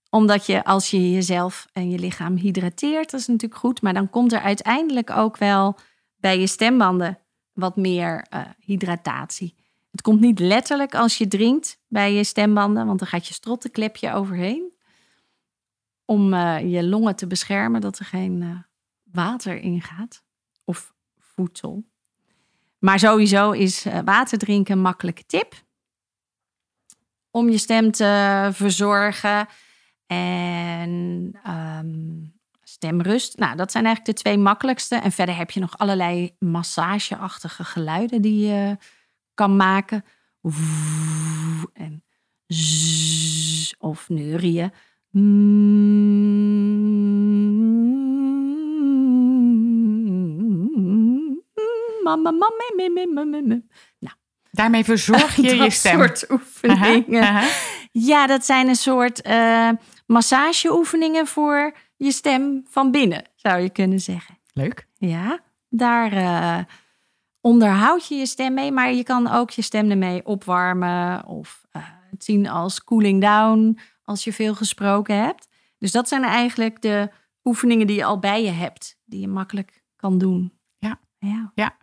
[0.10, 3.82] omdat je als je jezelf en je lichaam hydrateert, dat is natuurlijk goed.
[3.82, 5.78] Maar dan komt er uiteindelijk ook wel
[6.16, 7.20] bij je stembanden
[7.54, 9.56] wat meer uh, hydratatie.
[9.92, 14.14] Het komt niet letterlijk als je drinkt bij je stembanden, want dan gaat je strottenklepje
[14.14, 14.73] overheen.
[16.06, 18.58] Om uh, je longen te beschermen dat er geen uh,
[19.04, 20.24] water ingaat
[20.64, 21.84] of voedsel.
[22.80, 25.54] Maar sowieso is water drinken een makkelijke tip.
[27.32, 29.48] Om je stem te verzorgen.
[30.08, 32.34] En um,
[32.64, 33.38] stemrust.
[33.38, 34.96] Nou, dat zijn eigenlijk de twee makkelijkste.
[34.96, 38.78] En verder heb je nog allerlei massageachtige geluiden die je
[39.34, 40.04] kan maken.
[41.74, 42.04] En
[42.48, 44.72] zzz, of neurieën.
[54.00, 54.16] Nou,
[54.52, 55.98] Daarmee verzorg je je stem.
[55.98, 57.04] soort oefeningen.
[57.08, 57.52] Uh -huh.
[57.92, 59.70] Ja, dat zijn een soort uh,
[60.06, 64.38] massageoefeningen voor je stem van binnen, zou je kunnen zeggen.
[64.54, 64.88] Leuk.
[64.98, 65.40] Ja,
[65.70, 66.58] daar uh,
[67.42, 71.84] onderhoud je je stem mee, maar je kan ook je stem ermee opwarmen of uh,
[72.10, 75.48] het zien als cooling down als je veel gesproken hebt.
[75.78, 77.10] Dus dat zijn eigenlijk de
[77.44, 80.54] oefeningen die je al bij je hebt, die je makkelijk kan doen.
[80.78, 81.00] Ja.
[81.18, 81.52] Ja.
[81.56, 81.78] ja.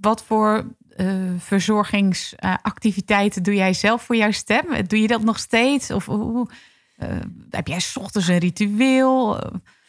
[0.00, 4.86] Wat voor uh, verzorgingsactiviteiten doe jij zelf voor jouw stem?
[4.86, 5.90] Doe je dat nog steeds?
[5.90, 6.42] Of uh,
[7.50, 9.36] heb jij ochtends een ritueel?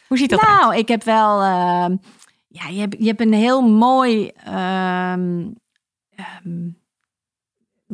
[0.08, 0.62] hoe ziet dat nou, uit?
[0.62, 1.40] Nou, ik heb wel...
[1.40, 1.86] Uh,
[2.48, 4.30] ja, je hebt, je hebt een heel mooi...
[4.48, 5.54] Um,
[6.44, 6.81] um,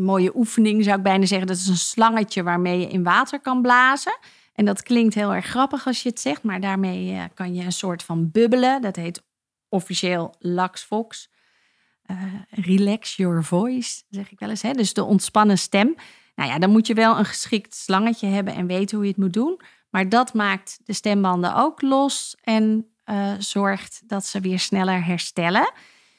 [0.00, 1.46] mooie oefening, zou ik bijna zeggen.
[1.46, 4.18] Dat is een slangetje waarmee je in water kan blazen.
[4.54, 6.42] En dat klinkt heel erg grappig als je het zegt.
[6.42, 8.82] Maar daarmee kan je een soort van bubbelen.
[8.82, 9.22] Dat heet
[9.68, 11.30] officieel Lax Fox.
[12.10, 12.16] Uh,
[12.50, 14.62] relax your voice, zeg ik wel eens.
[14.62, 14.72] Hè?
[14.72, 15.94] Dus de ontspannen stem.
[16.34, 19.20] Nou ja, dan moet je wel een geschikt slangetje hebben en weten hoe je het
[19.20, 19.60] moet doen.
[19.90, 25.72] Maar dat maakt de stembanden ook los en uh, zorgt dat ze weer sneller herstellen.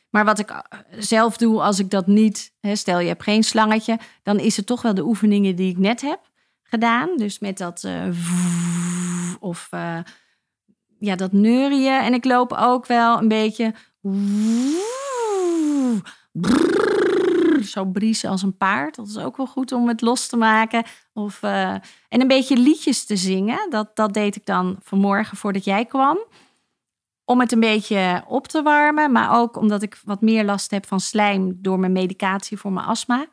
[0.10, 0.62] Maar wat ik
[0.98, 4.66] zelf doe als ik dat niet, hè, stel je hebt geen slangetje, dan is het
[4.66, 6.20] toch wel de oefeningen die ik net heb
[6.64, 7.10] gedaan.
[7.18, 8.04] Dus met dat uh,
[9.40, 9.70] of
[11.00, 12.00] ja, dat neurien.
[12.00, 13.74] En ik loop ook wel een beetje
[17.64, 18.96] zo briesen als een paard.
[18.96, 20.84] Dat is ook wel goed om het los te maken.
[21.14, 23.70] Of, en een beetje liedjes te zingen.
[23.70, 26.18] Dat, dat deed ik dan vanmorgen voordat jij kwam.
[27.30, 29.12] Om het een beetje op te warmen.
[29.12, 32.86] Maar ook omdat ik wat meer last heb van slijm door mijn medicatie voor mijn
[32.86, 33.28] astma.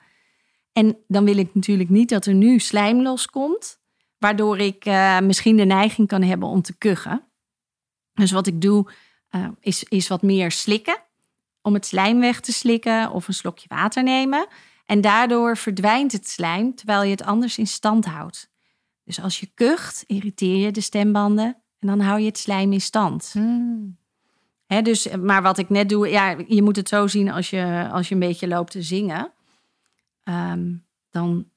[0.73, 3.81] En dan wil ik natuurlijk niet dat er nu slijm loskomt.
[4.19, 7.25] Waardoor ik uh, misschien de neiging kan hebben om te kuchen.
[8.13, 8.91] Dus wat ik doe,
[9.31, 11.03] uh, is, is wat meer slikken
[11.63, 14.47] om het slijm weg te slikken of een slokje water nemen.
[14.87, 18.51] En daardoor verdwijnt het slijm terwijl je het anders in stand houdt.
[19.05, 22.81] Dus als je kucht, irriteer je de stembanden en dan hou je het slijm in
[22.81, 23.31] stand.
[23.33, 23.97] Hmm.
[24.67, 27.89] He, dus, maar wat ik net doe, ja, je moet het zo zien als je,
[27.93, 29.33] als je een beetje loopt te zingen.
[30.25, 31.51] Um, dan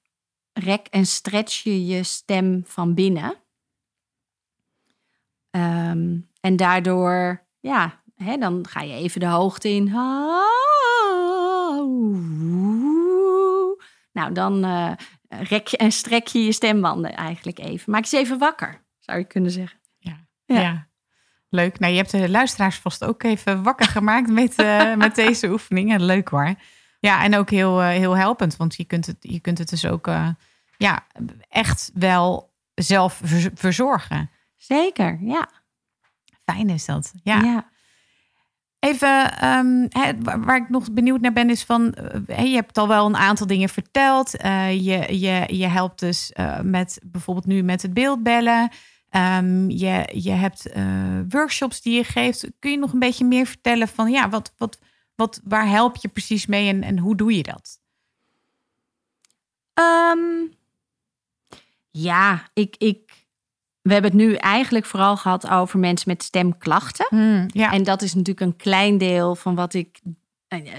[0.53, 3.36] rek en stretch je je stem van binnen.
[5.51, 9.84] Um, en daardoor ja, Hè, dan ga je even de hoogte in.
[14.11, 14.91] Nou, dan uh,
[15.28, 17.91] rek je en strek je je stembanden eigenlijk even.
[17.91, 19.78] Maak eens even wakker, zou je kunnen zeggen.
[20.56, 20.88] Ja,
[21.50, 21.80] leuk.
[21.80, 26.06] Nou, je hebt de luisteraars vast ook even wakker gemaakt met, uh, met deze oefeningen.
[26.06, 26.56] Leuk hoor.
[27.00, 29.86] Ja, en ook heel, uh, heel helpend, want je kunt het, je kunt het dus
[29.86, 30.10] ook
[30.78, 31.06] ja,
[31.50, 33.22] echt wel zelf
[33.54, 34.30] verzorgen.
[34.58, 35.50] Zeker, ja.
[36.45, 37.14] Fijn is dat.
[37.24, 37.41] ja.
[37.41, 37.70] ja.
[38.80, 39.88] Even, um,
[40.45, 41.95] waar ik nog benieuwd naar ben, is van,
[42.28, 44.43] je hebt al wel een aantal dingen verteld.
[44.43, 48.70] Uh, je, je, je helpt dus uh, met bijvoorbeeld nu met het beeldbellen.
[49.12, 50.70] Um, je, je hebt
[51.30, 52.47] workshops die je geeft.
[52.60, 54.80] Kun je nog een beetje meer vertellen van, ja, wat, wat,
[55.16, 57.80] wat, waar help je precies mee en, en hoe doe je dat?
[59.74, 60.57] Um,
[61.91, 63.26] ja, ik, ik,
[63.82, 67.07] we hebben het nu eigenlijk vooral gehad over mensen met stemklachten.
[67.10, 67.72] Mm, ja.
[67.72, 69.99] En dat is natuurlijk een klein deel van wat ik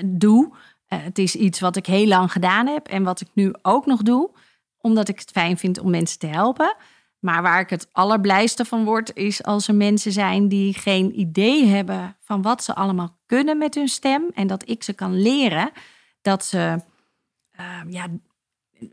[0.05, 0.57] doe.
[0.87, 3.87] Eh, het is iets wat ik heel lang gedaan heb en wat ik nu ook
[3.87, 4.31] nog doe,
[4.79, 6.77] omdat ik het fijn vind om mensen te helpen.
[7.21, 11.67] Maar waar ik het allerblijste van word, is als er mensen zijn die geen idee
[11.67, 14.31] hebben van wat ze allemaal kunnen met hun stem.
[14.35, 15.71] En dat ik ze kan leren
[16.21, 16.83] dat ze
[17.61, 18.07] uh, ja,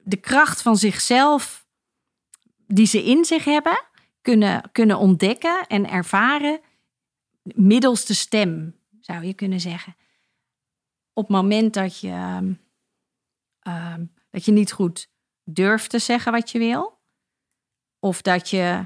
[0.04, 1.66] de kracht van zichzelf,
[2.68, 3.84] die ze in zich hebben,
[4.22, 6.60] kunnen, kunnen ontdekken en ervaren
[7.44, 9.96] middels de stem, zou je kunnen zeggen.
[11.14, 12.56] Op het moment dat je,
[13.68, 13.96] uh,
[14.30, 15.10] dat je niet goed
[15.44, 16.97] durft te zeggen wat je wil
[18.00, 18.86] of dat je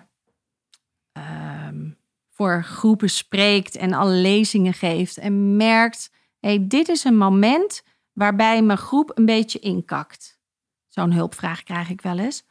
[1.12, 1.90] ehm,
[2.30, 7.84] voor groepen spreekt en alle lezingen geeft en merkt, hey, dit is een moment
[8.14, 10.40] waarbij mijn groep een beetje inkakt.
[10.88, 12.44] Zo'n hulpvraag krijg ik wel eens.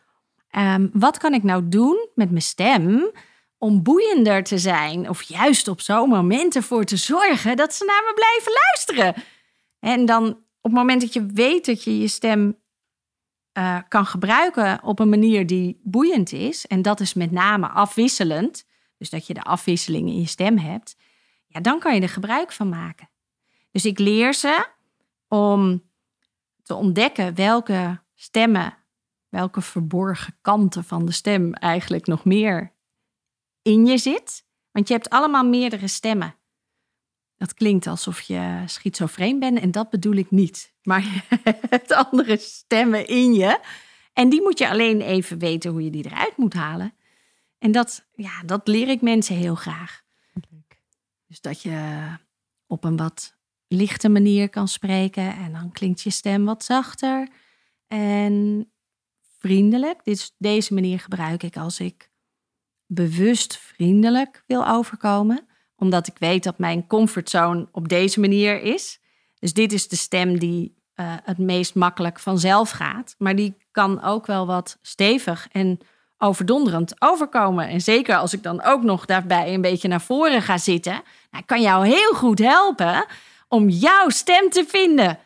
[0.50, 3.11] Ehm, wat kan ik nou doen met mijn stem
[3.58, 5.08] om boeiender te zijn?
[5.08, 9.24] Of juist op zo'n moment ervoor te zorgen dat ze naar me blijven luisteren.
[9.78, 10.28] En dan
[10.61, 12.58] op het moment dat je weet dat je je stem
[13.61, 18.64] uh, kan gebruiken op een manier die boeiend is, en dat is met name afwisselend,
[18.98, 20.96] dus dat je de afwisseling in je stem hebt,
[21.46, 23.11] ja, dan kan je er gebruik van maken.
[23.70, 24.66] Dus ik leer ze
[25.28, 25.82] om
[26.62, 28.76] te ontdekken welke stemmen,
[29.28, 32.72] welke verborgen kanten van de stem eigenlijk nog meer
[33.62, 34.44] in je zit.
[34.70, 36.34] Want je hebt allemaal meerdere stemmen.
[37.41, 40.74] Dat klinkt alsof je schizofreen bent en dat bedoel ik niet.
[40.82, 41.22] Maar je
[41.68, 43.61] hebt andere stemmen in je.
[44.12, 46.95] En die moet je alleen even weten hoe je die eruit moet halen.
[47.59, 50.03] En dat, ja, dat leer ik mensen heel graag.
[51.26, 52.09] Dus dat je
[52.66, 53.36] op een wat
[53.68, 57.28] lichte manier kan spreken en dan klinkt je stem wat zachter
[57.86, 58.66] en
[59.38, 60.16] vriendelijk.
[60.38, 62.11] Deze manier gebruik ik als ik
[62.86, 65.49] bewust vriendelijk wil overkomen
[65.81, 69.01] omdat ik weet dat mijn comfortzone op deze manier is.
[69.39, 73.14] Dus dit is de stem die uh, het meest makkelijk vanzelf gaat.
[73.18, 75.81] Maar die kan ook wel wat stevig en
[76.18, 77.68] overdonderend overkomen.
[77.68, 81.45] En zeker als ik dan ook nog daarbij een beetje naar voren ga zitten, nou,
[81.45, 83.07] kan jou heel goed helpen
[83.49, 85.18] om jouw stem te vinden.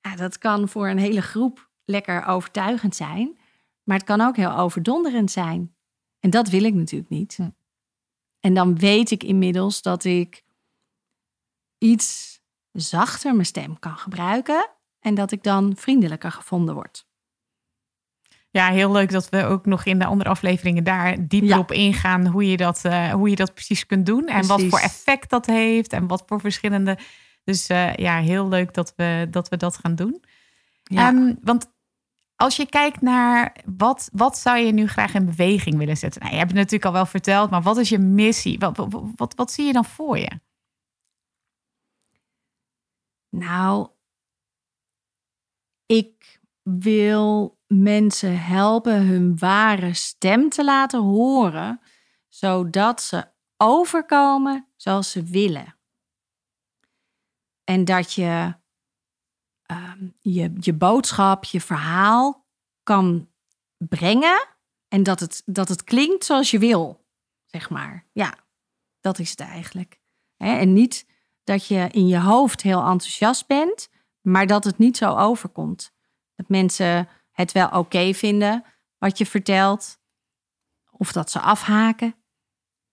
[0.00, 3.38] Ja, dat kan voor een hele groep lekker overtuigend zijn,
[3.82, 5.74] maar het kan ook heel overdonderend zijn.
[6.20, 7.38] En dat wil ik natuurlijk niet.
[8.44, 10.44] En dan weet ik inmiddels dat ik
[11.78, 12.40] iets
[12.72, 14.70] zachter mijn stem kan gebruiken
[15.00, 17.06] en dat ik dan vriendelijker gevonden word.
[18.50, 22.26] Ja, heel leuk dat we ook nog in de andere afleveringen daar dieper op ingaan
[22.26, 25.46] hoe je, dat, uh, hoe je dat precies kunt doen en wat voor effect dat
[25.46, 26.98] heeft en wat voor verschillende.
[27.44, 30.24] Dus uh, ja, heel leuk dat we dat, we dat gaan doen.
[30.82, 31.08] Ja.
[31.08, 31.73] Um, want
[32.44, 36.20] als je kijkt naar wat, wat zou je nu graag in beweging willen zetten?
[36.20, 38.58] Nou, je hebt het natuurlijk al wel verteld, maar wat is je missie?
[38.58, 40.40] Wat, wat, wat, wat zie je dan voor je?
[43.28, 43.88] Nou,
[45.86, 51.80] ik wil mensen helpen hun ware stem te laten horen,
[52.28, 53.26] zodat ze
[53.56, 55.76] overkomen zoals ze willen.
[57.64, 58.54] En dat je
[59.74, 62.46] Ehm, je, je boodschap, je verhaal
[62.82, 63.28] kan
[63.76, 64.46] brengen
[64.88, 67.06] en dat het, dat het klinkt zoals je wil,
[67.46, 68.06] zeg maar.
[68.12, 68.34] Ja,
[69.00, 70.00] dat is het eigenlijk.
[70.36, 71.06] En niet
[71.44, 73.88] dat je in je hoofd heel enthousiast bent,
[74.20, 75.92] maar dat het niet zo overkomt.
[76.34, 78.64] Dat mensen het wel oké vinden
[78.98, 79.98] wat je vertelt,
[80.90, 82.14] of dat ze afhaken.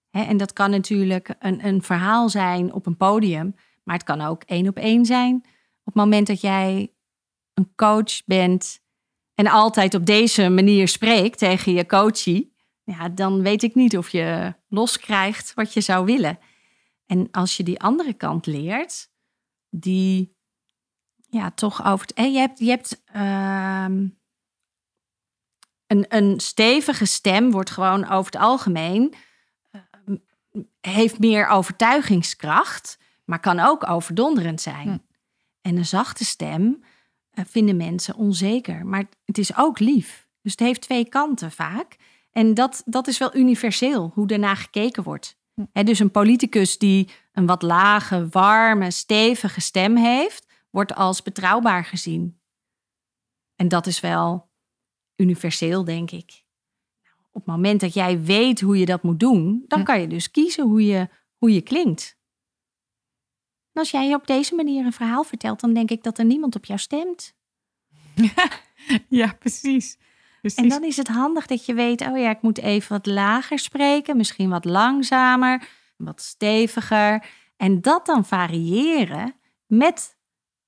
[0.09, 4.43] En dat kan natuurlijk een, een verhaal zijn op een podium, maar het kan ook
[4.43, 5.45] één op één zijn
[5.83, 6.93] op het moment dat jij
[7.53, 8.79] een coach bent
[9.35, 14.09] en altijd op deze manier spreekt tegen je coachie, ja, dan weet ik niet of
[14.09, 16.39] je loskrijgt wat je zou willen.
[17.05, 19.09] En als je die andere kant leert,
[19.69, 20.35] die
[21.29, 22.25] ja, toch over het.
[22.33, 24.07] je hebt, je hebt ehm,
[25.87, 29.13] een, een stevige stem, wordt gewoon over het algemeen.
[30.05, 30.15] Uh,
[30.81, 34.87] heeft meer overtuigingskracht, maar kan ook overdonderend zijn.
[34.87, 34.97] Hm.
[35.61, 36.83] En een zachte stem
[37.33, 38.85] uh, vinden mensen onzeker.
[38.85, 40.27] Maar het is ook lief.
[40.41, 41.97] Dus het heeft twee kanten vaak.
[42.31, 45.39] En dat, dat is wel universeel, hoe daarna gekeken wordt.
[45.53, 45.83] Hm.
[45.83, 52.39] dus een politicus die een wat lage, warme, stevige stem heeft, wordt als betrouwbaar gezien.
[53.55, 54.49] En dat is wel
[55.15, 56.43] universeel, denk ik.
[57.31, 60.31] Op het moment dat jij weet hoe je dat moet doen, dan kan je dus
[60.31, 62.19] kiezen hoe je, hoe je klinkt
[63.73, 66.65] als jij op deze manier een verhaal vertelt, dan denk ik dat er niemand op
[66.65, 67.33] jou stemt.
[69.09, 69.97] ja, precies.
[70.41, 70.63] precies.
[70.63, 73.59] En dan is het handig dat je weet, oh ja, ik moet even wat lager
[73.59, 75.67] spreken, misschien wat langzamer,
[75.97, 77.25] wat steviger.
[77.57, 80.17] En dat dan variëren met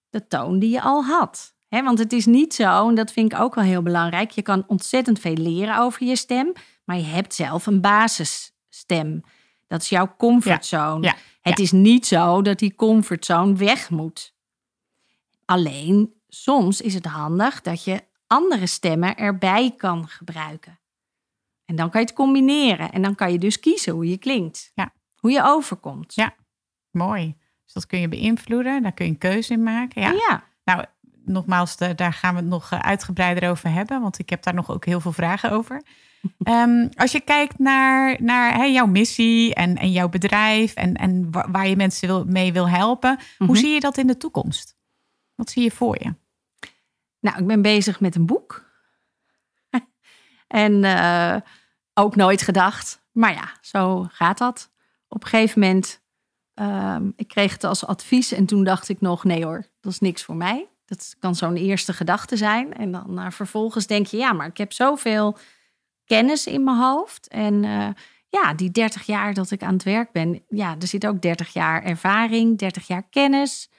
[0.09, 1.53] de toon die je al had.
[1.81, 4.31] Want het is niet zo, en dat vind ik ook wel heel belangrijk.
[4.31, 6.51] Je kan ontzettend veel leren over je stem,
[6.83, 9.21] maar je hebt zelf een basisstem.
[9.67, 11.05] Dat is jouw comfortzone.
[11.05, 14.33] ja, Het is niet zo dat die comfortzone weg moet.
[15.45, 20.79] Alleen soms is het handig dat je andere stemmen erbij kan gebruiken.
[21.65, 22.91] En dan kan je het combineren.
[22.91, 24.71] En dan kan je dus kiezen hoe je klinkt.
[24.75, 24.93] Ja.
[25.15, 26.15] Hoe je overkomt.
[26.15, 26.35] Ja.
[26.91, 27.35] Mooi.
[27.63, 28.81] Dus dat kun je beïnvloeden.
[28.81, 30.01] Daar kun je een keuze in maken.
[30.01, 30.11] Ja.
[30.11, 30.43] ja.
[30.63, 30.85] Nou,
[31.25, 34.01] nogmaals, de- daar gaan we het nog eh, uitgebreider over hebben.
[34.01, 35.83] Want ik heb daar nog ook heel veel vragen over.
[36.43, 40.73] Ehm, als je kijkt naar, naar hè, jouw missie en, en jouw bedrijf...
[40.73, 43.19] en, en wa- waar je mensen wil, mee wil helpen...
[43.37, 43.49] Mhm.
[43.49, 44.77] hoe zie je dat in de toekomst?
[45.35, 46.15] Wat zie je voor je?
[47.19, 48.71] Nou, ik ben bezig met een boek.
[50.47, 51.35] en eh,
[51.93, 53.01] ook nooit gedacht.
[53.11, 54.71] Maar ja, zo gaat dat.
[55.07, 56.01] Op een gegeven moment,
[56.53, 59.99] ehm, ik kreeg het als advies en toen dacht ik nog, nee hoor, dat is
[59.99, 60.67] niks voor mij.
[60.85, 62.73] Dat kan zo'n eerste gedachte zijn.
[62.73, 65.37] En dan eh, vervolgens denk je, ja, maar ik heb zoveel
[66.05, 67.27] kennis in mijn hoofd.
[67.27, 67.87] En eh,
[68.29, 71.53] ja, die 30 jaar dat ik aan het werk ben, ja, er zit ook 30
[71.53, 73.69] jaar ervaring, 30 jaar kennis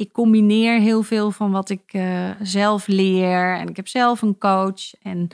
[0.00, 3.56] ik combineer heel veel van wat ik eh, zelf leer.
[3.56, 4.94] En ik heb zelf een coach.
[5.02, 5.28] En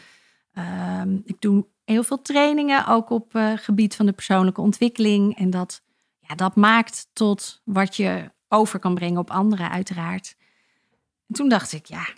[0.52, 5.36] ehm, ik doe heel veel trainingen, ook op eh, gebied van de persoonlijke ontwikkeling.
[5.38, 5.82] En dat,
[6.20, 10.36] ja, dat maakt tot wat je over kan brengen op anderen, uiteraard.
[11.28, 12.08] En toen dacht ik, ja,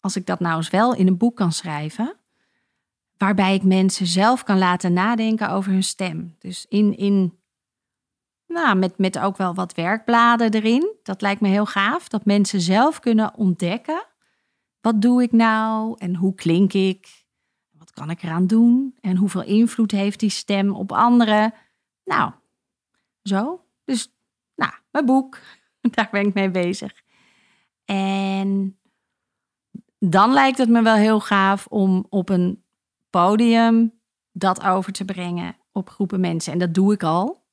[0.00, 2.16] als ik dat nou eens wel in een boek kan schrijven.
[3.22, 6.36] Waarbij ik mensen zelf kan laten nadenken over hun stem.
[6.38, 7.38] Dus in, in
[8.46, 10.94] nou, met, met ook wel wat werkbladen erin.
[11.02, 12.08] Dat lijkt me heel gaaf.
[12.08, 14.06] Dat mensen zelf kunnen ontdekken.
[14.80, 15.94] Wat doe ik nou?
[15.98, 17.24] En hoe klink ik?
[17.70, 18.96] Wat kan ik eraan doen?
[19.00, 21.54] En hoeveel invloed heeft die stem op anderen?
[22.04, 22.32] Nou,
[23.22, 23.64] zo.
[23.84, 24.14] Dus,
[24.54, 25.38] nou, mijn boek.
[25.94, 27.02] Daar ben ik mee bezig.
[27.84, 28.78] En
[29.98, 32.61] dan lijkt het me wel heel gaaf om op een
[33.12, 34.00] podium
[34.32, 36.52] dat over te brengen op groepen mensen.
[36.52, 37.44] En dat doe ik al.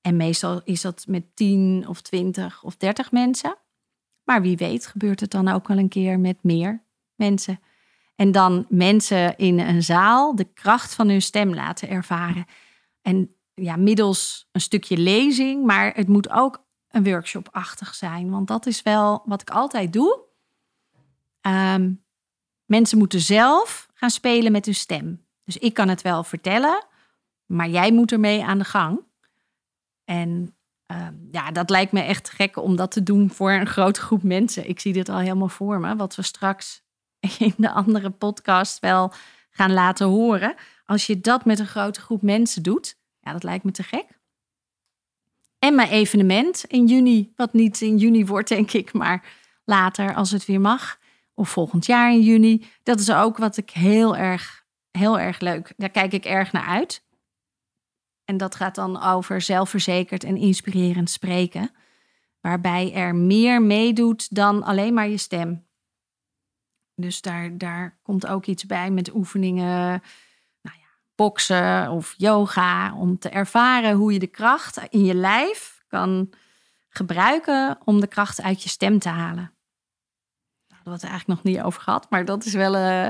[0.00, 3.56] En meestal is dat met 10 of 20 of 30 mensen.
[4.24, 6.84] Maar wie weet gebeurt het dan ook wel een keer met meer
[7.14, 7.60] mensen.
[8.16, 12.44] En dan mensen in een zaal de kracht van hun stem laten ervaren.
[13.02, 18.30] En ja, middels een stukje lezing, maar het moet ook een workshop-achtig zijn.
[18.30, 20.20] Want dat is wel wat ik altijd doe.
[21.40, 21.92] Ehm,
[22.66, 25.26] mensen moeten zelf gaan spelen met hun stem.
[25.44, 26.86] Dus ik kan het wel vertellen,
[27.46, 29.00] maar jij moet ermee aan de gang.
[30.04, 30.56] En
[30.86, 34.22] ehm, ja, dat lijkt me echt gek om dat te doen voor een grote groep
[34.22, 34.68] mensen.
[34.68, 36.82] Ik zie dit al helemaal voor me, wat we straks
[37.38, 39.12] in de andere podcast wel
[39.50, 40.54] gaan laten horen.
[40.84, 44.06] Als je dat met een grote groep mensen doet, ja, dat lijkt me te gek.
[45.58, 49.24] En mijn evenement in juni, wat niet in juni wordt, denk ik, maar
[49.64, 50.98] later als het weer mag.
[51.38, 52.66] Of volgend jaar in juni.
[52.82, 55.72] Dat is ook wat ik heel erg, heel erg leuk.
[55.76, 57.04] Daar kijk ik erg naar uit.
[58.24, 61.70] En dat gaat dan over zelfverzekerd en inspirerend spreken.
[62.40, 65.66] Waarbij er meer meedoet dan alleen maar je stem.
[66.94, 70.02] Dus daar, daar komt ook iets bij met oefeningen,
[70.62, 72.94] nou ja, boksen of yoga.
[72.94, 76.30] Om te ervaren hoe je de kracht in je lijf kan
[76.88, 79.55] gebruiken om de kracht uit je stem te halen.
[80.86, 83.08] We het eigenlijk nog niet over gehad, maar dat is wel eh,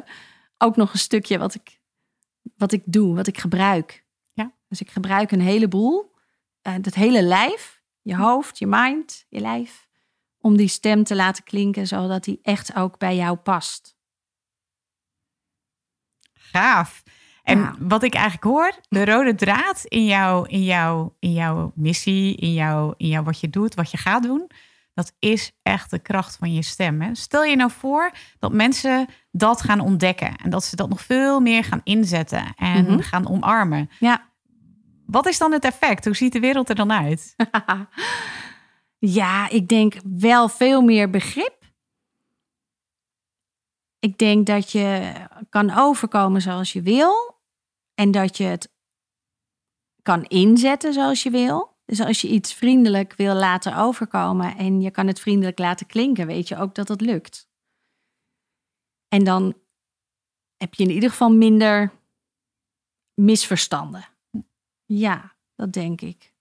[0.59, 1.81] ook nog een stukje wat ik,
[2.57, 4.05] wat ik doe, wat ik gebruik.
[4.69, 6.15] Dus ik gebruik een heleboel.
[6.63, 9.89] Uh, het hele lijf, je hoofd, je mind, je lijf.
[10.41, 13.97] Om die stem te laten klinken zodat die echt ook bij jou past.
[16.35, 17.03] Gaaf.
[17.43, 17.75] En Ja.
[17.79, 22.53] wat ik eigenlijk hoor, de rode draad in, jou, in, jou, in jouw missie, in,
[22.53, 24.51] jou, in jou wat je doet, wat je gaat doen,
[24.97, 27.01] dat is echt de kracht van je stem.
[27.01, 27.15] Hè?
[27.15, 31.41] Stel je nou voor dat mensen dat gaan ontdekken en dat ze dat nog veel
[31.41, 33.01] meer gaan inzetten en Mhm.
[33.01, 33.91] gaan omarmen.
[33.99, 34.31] Ja.
[35.07, 36.05] Wat is dan het effect?
[36.05, 37.35] Hoe ziet de wereld er dan uit?
[38.99, 41.65] ja, ik denk wel veel meer begrip.
[43.99, 45.13] Ik denk dat je
[45.49, 47.41] kan overkomen zoals je wil.
[47.95, 48.73] En dat je het
[50.03, 51.76] kan inzetten zoals je wil.
[51.87, 56.27] Dus als je iets vriendelijk wil laten overkomen en je kan het vriendelijk laten klinken,
[56.27, 57.49] weet je ook dat het lukt.
[59.09, 59.55] En dan
[60.57, 61.93] heb je in ieder geval minder
[63.15, 64.09] misverstanden.
[64.85, 66.35] Ja, dat denk ik.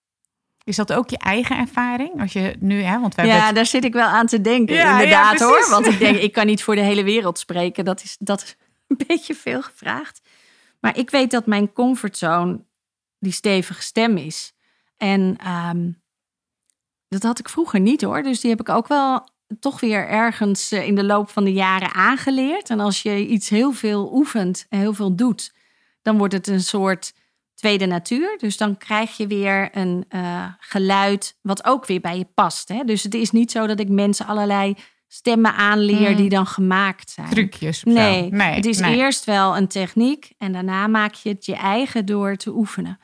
[0.64, 2.22] Is dat ook je eigen ervaring?
[2.22, 4.76] Als je nu, hè, want hebben Ja, het- daar zit ik wel aan te denken.
[4.76, 5.70] Ja, ja, inderdaad hoor.
[5.70, 7.86] Want ik denk, ik kan niet voor de hele wereld spreken.
[7.86, 8.56] Dat is, dat is
[8.88, 10.22] een beetje veel gevraagd.
[10.80, 12.66] Maar ik weet dat mijn comfortzone
[13.20, 14.54] die stevige stem is.
[14.98, 15.92] En ehm,
[17.08, 18.24] dat had ik vroeger niet hoor.
[18.24, 19.28] Dus die heb ik ook wel
[19.60, 22.70] toch weer ergens eh, in de loop van de jaren aangeleerd.
[22.70, 25.54] En als je iets heel veel oefent en heel veel doet,
[26.02, 27.14] dan wordt het een soort
[27.54, 28.38] tweede natuur.
[28.38, 32.68] Dus dan krijg je weer een uh, geluid wat ook weer bij je past.
[32.68, 32.84] Hè?
[32.84, 34.76] Dus het is niet zo dat ik mensen allerlei
[35.08, 36.16] stemmen aanleer Mm.
[36.16, 37.30] die dan gemaakt zijn.
[37.30, 38.96] Trucjes Nee, nee, het is nee.
[38.96, 43.00] eerst wel een techniek en daarna maak je het je eigen door te oefenen.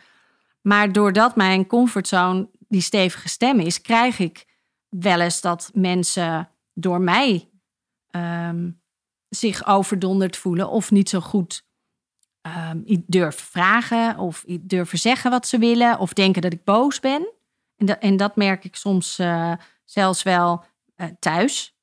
[0.61, 4.45] Maar doordat mijn comfortzone die stevige stem is, krijg ik
[4.89, 7.49] wel eens dat mensen door mij
[8.09, 8.69] ehm,
[9.29, 11.65] zich overdonderd voelen of niet zo goed
[12.41, 16.99] ehm, i- durven vragen of durven zeggen wat ze willen of denken dat ik boos
[16.99, 17.31] ben.
[17.77, 19.53] En, dat en dat merk ik soms eh,
[19.85, 20.63] zelfs wel
[20.95, 21.75] eh, thuis.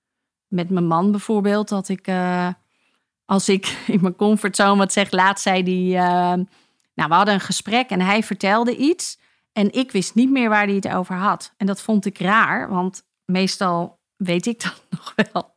[0.47, 2.49] Met mijn man bijvoorbeeld, dat ik eh,
[3.25, 5.99] als ik in mijn comfortzone wat zeg, laat zei die.
[6.99, 9.19] Nou, we hadden een gesprek en hij vertelde iets.
[9.53, 11.55] En ik wist niet meer waar hij het over had.
[11.57, 15.55] En dat vond ik raar, want meestal weet ik dat nog wel.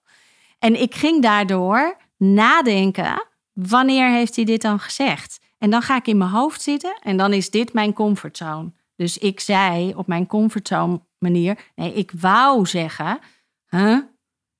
[0.59, 5.39] En ik ging daardoor nadenken: wanneer heeft hij dit dan gezegd?
[5.57, 8.71] En dan ga ik in mijn hoofd zitten en dan is dit mijn comfortzone.
[8.95, 13.19] Dus ik zei op mijn comfortzone manier: nee, ik wou zeggen,
[13.67, 13.99] huh?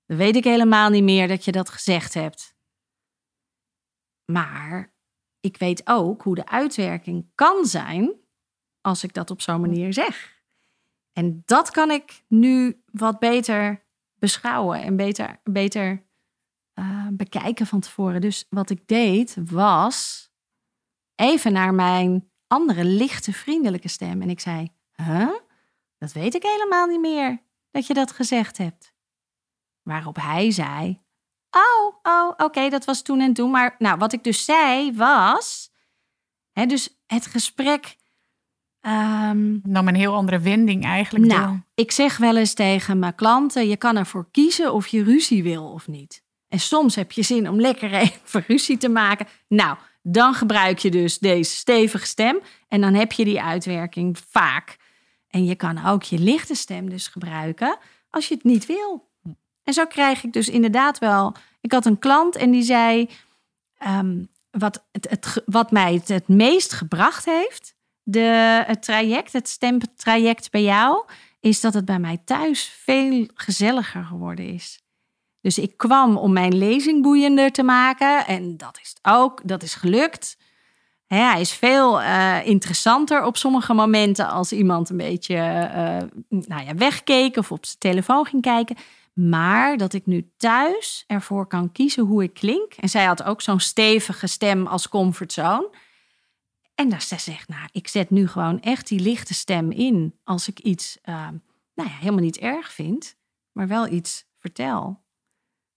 [0.06, 2.56] Dan weet ik helemaal niet meer dat je dat gezegd hebt.
[4.26, 4.91] Maar
[5.42, 8.14] ik weet ook hoe de uitwerking kan zijn
[8.82, 10.42] als ik dat op zo'n manier zeg.
[11.14, 16.06] En dat kan ik nu wat beter beschouwen en beter, beter
[16.74, 18.22] eh, bekijken van tevoren.
[18.22, 20.30] Dus wat ik deed was
[21.16, 24.22] even naar mijn andere lichte vriendelijke stem.
[24.22, 25.34] En ik zei, huh?
[25.98, 28.94] Dat weet ik helemaal niet meer dat je dat gezegd hebt.
[29.82, 31.02] Waarop hij zei,
[31.52, 33.52] oh, oh, oké, dat was toen en toen.
[33.52, 35.72] Maar nou, wat ik dus zei was,
[36.52, 37.96] hè, dus het gesprek...
[38.82, 41.26] ehm, Nam een heel andere wending eigenlijk.
[41.26, 41.66] nou, door.
[41.76, 45.72] ik zeg wel eens tegen mijn klanten: je kan ervoor kiezen of je ruzie wil
[45.72, 46.24] of niet.
[46.48, 49.28] En soms heb je zin om lekker even ruzie te maken.
[49.48, 54.78] Nou, dan gebruik je dus deze stevige stem en dan heb je die uitwerking vaak.
[55.28, 57.78] En je kan ook je lichte stem dus gebruiken
[58.10, 59.11] als je het niet wil.
[59.64, 61.36] En zo krijg ik dus inderdaad wel.
[61.62, 63.10] Ik had een klant en die zei:
[63.78, 70.52] ehm, wat, het, het, wat mij het, meest gebracht heeft, de, het traject, het stemtraject
[70.52, 71.06] bij jou,
[71.40, 74.80] is dat het bij mij thuis veel gezelliger geworden is.
[75.42, 79.74] Dus ik kwam om mijn lezing boeiender te maken en dat is ook, dat is
[79.74, 80.38] gelukt.
[81.08, 85.98] Hè, hij is veel eh, interessanter op sommige momenten als iemand een beetje eh,
[86.30, 88.76] nou ja, wegkeek of op zijn telefoon ging kijken.
[89.14, 92.74] Maar dat ik nu thuis ervoor kan kiezen hoe ik klink.
[92.74, 95.70] En zij had ook zo'n stevige stem als comfortzone.
[96.76, 100.48] En dat ze zegt, nou, ik zet nu gewoon echt die lichte stem in als
[100.48, 101.28] ik iets eh,
[101.74, 103.18] nou ja, helemaal niet erg vind,
[103.52, 105.04] maar wel iets vertel.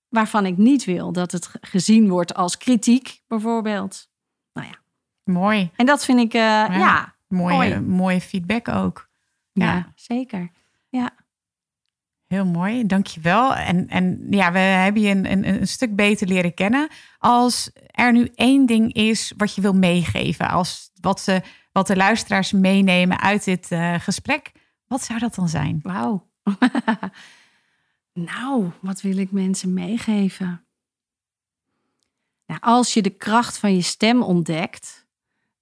[0.09, 4.09] Waarvan ik niet wil dat het ge- gezien wordt als kritiek, bijvoorbeeld.
[4.53, 4.78] Nou ja,
[5.24, 5.70] Mooi.
[5.76, 7.80] en dat vind ik, eh, ja, Mooie, Mooi.
[7.80, 9.09] mooie feedback ook.
[9.53, 9.64] ja.
[9.74, 9.93] Ja.
[9.95, 10.51] zeker.
[12.27, 13.55] Heel mooi, dankjewel.
[13.55, 16.89] En, en ja, we hebben je een, een, een stuk beter leren kennen.
[17.18, 21.97] Als er nu één ding is wat je wil meegeven, als wat, ze, wat de
[21.97, 24.53] luisteraars meenemen uit dit eh, gesprek,
[24.87, 25.81] wat zou dat dan zijn?
[25.83, 26.31] Wauw.
[28.12, 30.66] nou, wat wil ik mensen meegeven?
[32.47, 35.07] Nou, als je de kracht van je stem ontdekt,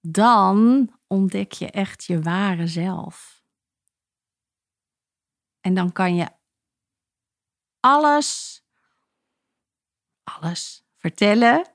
[0.01, 3.43] dan ontdek je echt je ware zelf.
[5.61, 6.27] En dan kan je
[7.85, 8.61] alles,
[10.23, 11.67] alles vertellen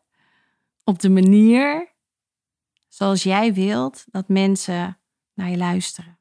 [0.84, 1.92] op de manier
[2.88, 4.98] zoals jij wilt dat mensen
[5.34, 6.18] naar je luisteren.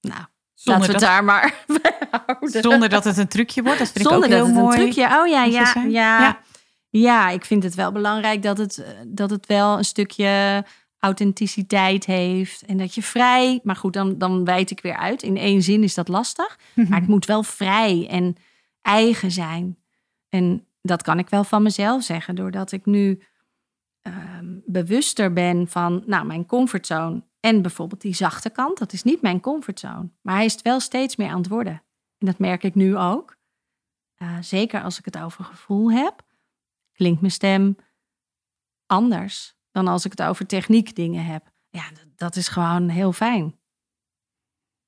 [0.00, 2.62] Nou, Zonder laten we dat, daar maar bij houden.
[2.62, 3.78] zonder dat het een trucje wordt.
[3.78, 4.76] Dat vind Zonder ik ook dat heel het mooi.
[4.86, 5.18] een trucje.
[5.18, 6.40] Oh ja, ja, ja, Ja.
[6.88, 7.28] ja.
[7.28, 10.64] ik vind het wel belangrijk dat het, eh, dat het wel een stukje
[10.98, 12.62] authenticiteit heeft.
[12.62, 15.22] En dat je vrij, maar goed, dan, dan wijd ik weer uit.
[15.22, 16.58] In één zin is dat lastig.
[16.74, 18.36] Maar het moet wel vrij en
[18.82, 19.78] eigen zijn.
[20.28, 23.22] En dat kan ik wel van mezelf zeggen, doordat ik nu
[24.02, 27.26] ehm, bewuster ben van nou, mijn comfortzone.
[27.40, 30.10] En bijvoorbeeld die zachte kant, dat is niet mijn comfortzone.
[30.22, 31.82] Maar hij is het wel steeds meer aan het worden.
[32.18, 33.36] En dat merk ik nu ook.
[34.14, 36.22] Eh, zeker als ik het over gevoel heb,
[36.92, 37.76] klinkt mijn stem
[38.86, 41.50] anders dan als ik het over techniek dingen heb.
[41.70, 41.82] Ja,
[42.16, 43.56] dat, is gewoon heel fijn.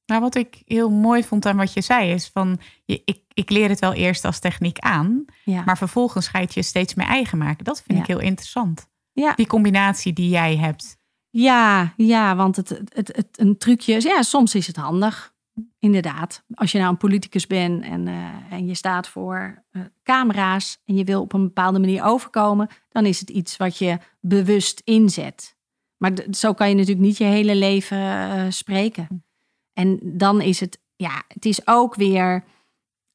[0.06, 3.50] Nou, wat ik heel mooi vond aan wat je zei, is van je, ik, ik
[3.50, 5.62] leer het wel eerst als techniek aan, Ja.
[5.64, 7.64] maar vervolgens ga je het je steeds meer eigen maken.
[7.64, 8.04] Dat vind Ja.
[8.04, 8.88] ik heel interessant.
[9.12, 9.34] Ja.
[9.34, 10.98] Die combinatie die jij hebt.
[11.30, 15.34] Ja, ja, want het, het, het, een trucje is, ja, soms is het handig.
[15.78, 16.44] Inderdaad.
[16.54, 20.96] Als je nou een politicus bent en, uh, en je staat voor uh, camera's en
[20.96, 25.56] je wil op een bepaalde manier overkomen, dan is het iets wat je bewust inzet.
[25.96, 29.24] Maar zo kan je natuurlijk niet je hele leven uh, spreken.
[29.72, 32.44] En dan is het, ja, het is ook weer,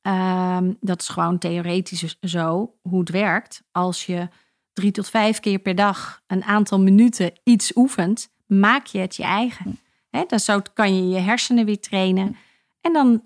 [0.01, 3.63] ehm, dat is gewoon theoretisch zo hoe het werkt.
[3.71, 4.27] Als je
[4.73, 9.23] drie tot vijf keer per dag een aantal minuten iets oefent, maak je het je
[9.23, 9.79] eigen.
[10.15, 12.35] He, dan zo kan je je hersenen weer trainen.
[12.81, 13.23] En dan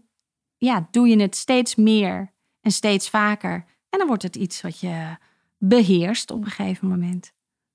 [0.58, 3.66] ja, doe je het steeds meer en steeds vaker.
[3.90, 5.18] En dan wordt het iets wat je
[5.58, 7.32] beheerst op een gegeven moment.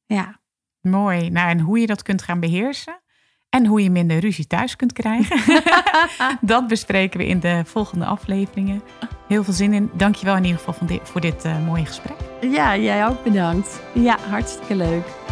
[0.06, 0.40] Ja.
[0.80, 1.30] Mooi.
[1.30, 3.00] Nou, en hoe je dat kunt gaan beheersen
[3.48, 5.62] en hoe je minder ruzie thuis kunt krijgen,
[6.40, 8.82] dat bespreken we in de volgende afleveringen.
[9.28, 9.90] Heel veel zin in.
[9.94, 12.16] Dankjewel in ieder geval voor dit uh, mooie gesprek.
[12.40, 13.80] Ja, jij ook bedankt.
[13.94, 15.23] Ja, hartstikke leuk.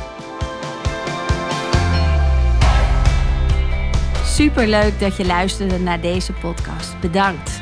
[4.32, 7.00] Super leuk dat je luisterde naar deze podcast.
[7.00, 7.60] Bedankt.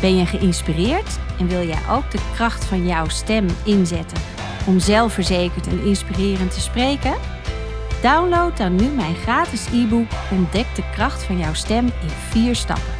[0.00, 4.18] Ben je geïnspireerd en wil jij ook de kracht van jouw stem inzetten
[4.66, 7.14] om zelfverzekerd en inspirerend te spreken?
[8.02, 12.94] Download dan nu mijn gratis e-book Ontdek de kracht van jouw stem in vier stappen.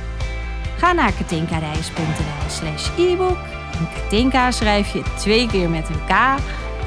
[0.77, 3.39] Ga naar katinkareis.nl slash e-book.
[3.79, 6.11] En Katinka schrijf je twee keer met een K.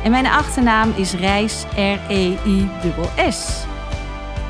[0.04, 2.46] En mijn achternaam is Reis, R-E-I-S-S.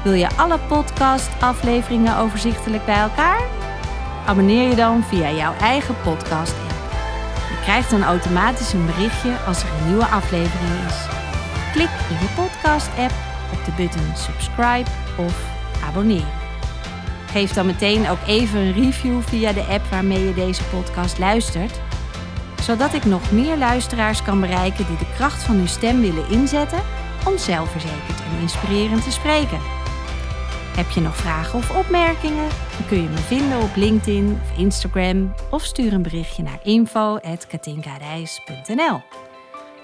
[0.04, 3.42] Wil je alle podcast-afleveringen overzichtelijk bij elkaar?
[4.26, 6.76] Abonneer je dan via jouw eigen podcast-app.
[7.50, 11.06] Je krijgt dan automatisch een berichtje als er een nieuwe aflevering is.
[11.72, 13.14] Klik in je podcast-app
[13.54, 15.46] op de button subscribe of
[15.88, 16.46] abonneren.
[17.32, 21.80] Geef dan meteen ook even een review via de app waarmee je deze podcast luistert,
[22.62, 26.82] zodat ik nog meer luisteraars kan bereiken die de kracht van hun stem willen inzetten
[27.26, 29.60] om zelfverzekerd en inspirerend te spreken.
[30.78, 32.50] Heb je nog vragen of opmerkingen?
[32.78, 39.02] Dan kun je me vinden op LinkedIn of Instagram of stuur een berichtje naar info.katinkareis.nl.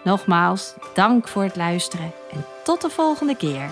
[0.04, 3.72] Nogmaals, dank voor het luisteren en tot de volgende keer.